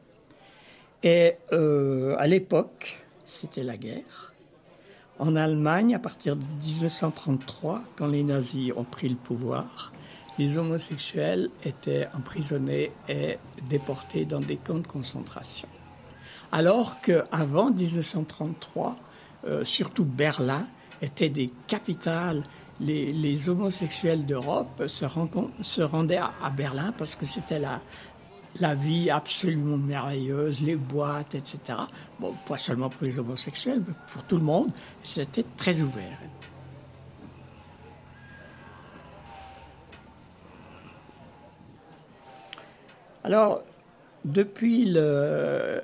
[1.03, 4.33] Et euh, à l'époque, c'était la guerre.
[5.19, 9.93] En Allemagne, à partir de 1933, quand les nazis ont pris le pouvoir,
[10.41, 13.37] les homosexuels étaient emprisonnés et
[13.69, 15.69] déportés dans des camps de concentration.
[16.51, 18.97] Alors qu'avant 1933,
[19.45, 20.67] euh, surtout Berlin
[21.03, 22.43] était des capitales.
[22.81, 25.05] Les, homosexuels d'Europe se,
[25.83, 27.83] rendaient à, Berlin parce que c'était la,
[28.59, 31.81] la vie absolument merveilleuse, les boîtes, etc.
[32.19, 34.71] Bon, pas seulement pour les homosexuels, mais pour tout le monde.
[35.03, 36.19] C'était très ouvert.
[43.25, 43.63] Alors,
[44.25, 45.83] depuis le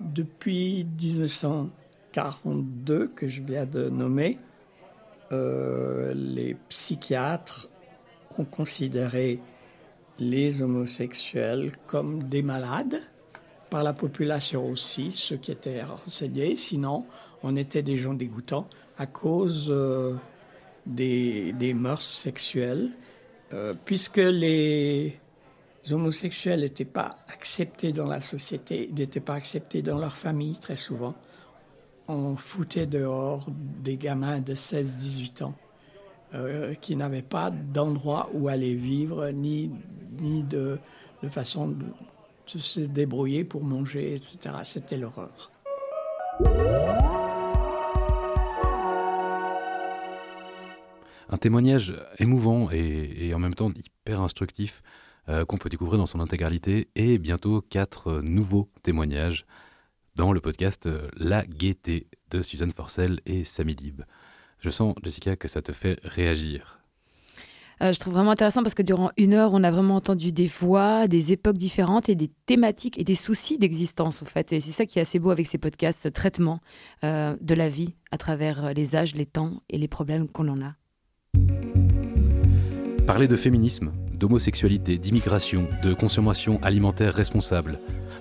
[0.00, 4.38] depuis 1942 que je viens de nommer,
[5.32, 7.68] euh, les psychiatres
[8.38, 9.40] ont considéré
[10.18, 13.00] les homosexuels comme des malades
[13.70, 16.54] par la population aussi, ceux qui étaient renseignés.
[16.54, 17.06] Sinon,
[17.42, 18.68] on était des gens dégoûtants
[18.98, 20.14] à cause euh,
[20.86, 22.90] des, des, mœurs sexuelles,
[23.52, 24.18] euh, puisque
[25.84, 30.76] les homosexuels n'étaient pas acceptés dans la société, n'étaient pas acceptés dans leur famille très
[30.76, 31.14] souvent.
[32.08, 35.54] On foutait dehors des gamins de 16-18 ans
[36.34, 39.70] euh, qui n'avaient pas d'endroit où aller vivre, ni,
[40.20, 40.78] ni de,
[41.22, 41.84] de façon de,
[42.46, 44.56] se débrouiller pour manger, etc.
[44.64, 45.50] C'était l'horreur.
[51.28, 54.82] Un témoignage émouvant et, en même temps hyper instructif
[55.28, 59.46] euh, qu'on peut découvrir dans son intégralité et bientôt quatre nouveaux témoignages
[60.16, 64.02] dans le podcast La Gaieté de Suzanne Forcel et Samy Dib.
[64.60, 66.80] Je sens, Jessica, que ça te fait réagir.
[67.82, 70.46] Euh, je trouve vraiment intéressant parce que durant une heure, on a vraiment entendu des
[70.46, 74.52] voix, des époques différentes et des thématiques et des soucis d'existence, en fait.
[74.52, 76.60] Et c'est ça qui est assez beau avec ces podcasts, ce traitement
[77.02, 80.62] euh, de la vie à travers les âges, les temps et les problèmes qu'on en
[80.62, 80.74] a.
[83.06, 83.92] Parler de féminisme,
[84.24, 87.78] d'homosexualité, d'immigration, de consommation alimentaire responsable,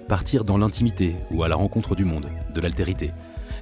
[0.09, 3.11] partir dans l'intimité ou à la rencontre du monde, de l'altérité,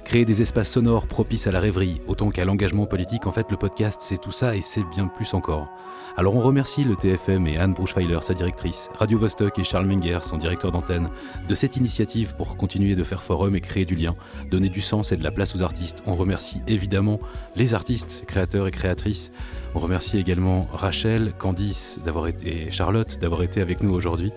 [0.04, 3.56] créer des espaces sonores propices à la rêverie autant qu'à l'engagement politique, en fait le
[3.56, 5.68] podcast c'est tout ça et c'est bien plus encore.
[6.16, 10.18] Alors on remercie le TFM et Anne Bruchweiler, sa directrice, Radio Vostok et Charles Menger,
[10.22, 11.08] son directeur d'antenne,
[11.48, 14.14] de cette initiative pour continuer de faire forum et créer du lien,
[14.50, 16.02] donner du sens et de la place aux artistes.
[16.06, 17.18] On remercie évidemment
[17.56, 19.32] les artistes, créateurs et créatrices.
[19.74, 21.98] On remercie également Rachel, Candice
[22.44, 24.32] et Charlotte d'avoir été avec nous aujourd'hui.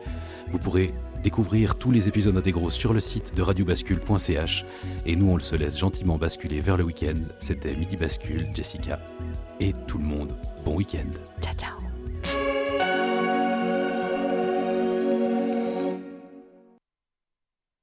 [0.52, 0.88] Vous pourrez
[1.26, 4.64] découvrir tous les épisodes intégraux sur le site de radiobascule.ch
[5.08, 7.20] et nous on se laisse gentiment basculer vers le week-end.
[7.40, 9.00] C'était Midi Bascule, Jessica
[9.60, 10.38] et tout le monde.
[10.64, 11.10] Bon week-end.
[11.42, 11.95] Ciao ciao.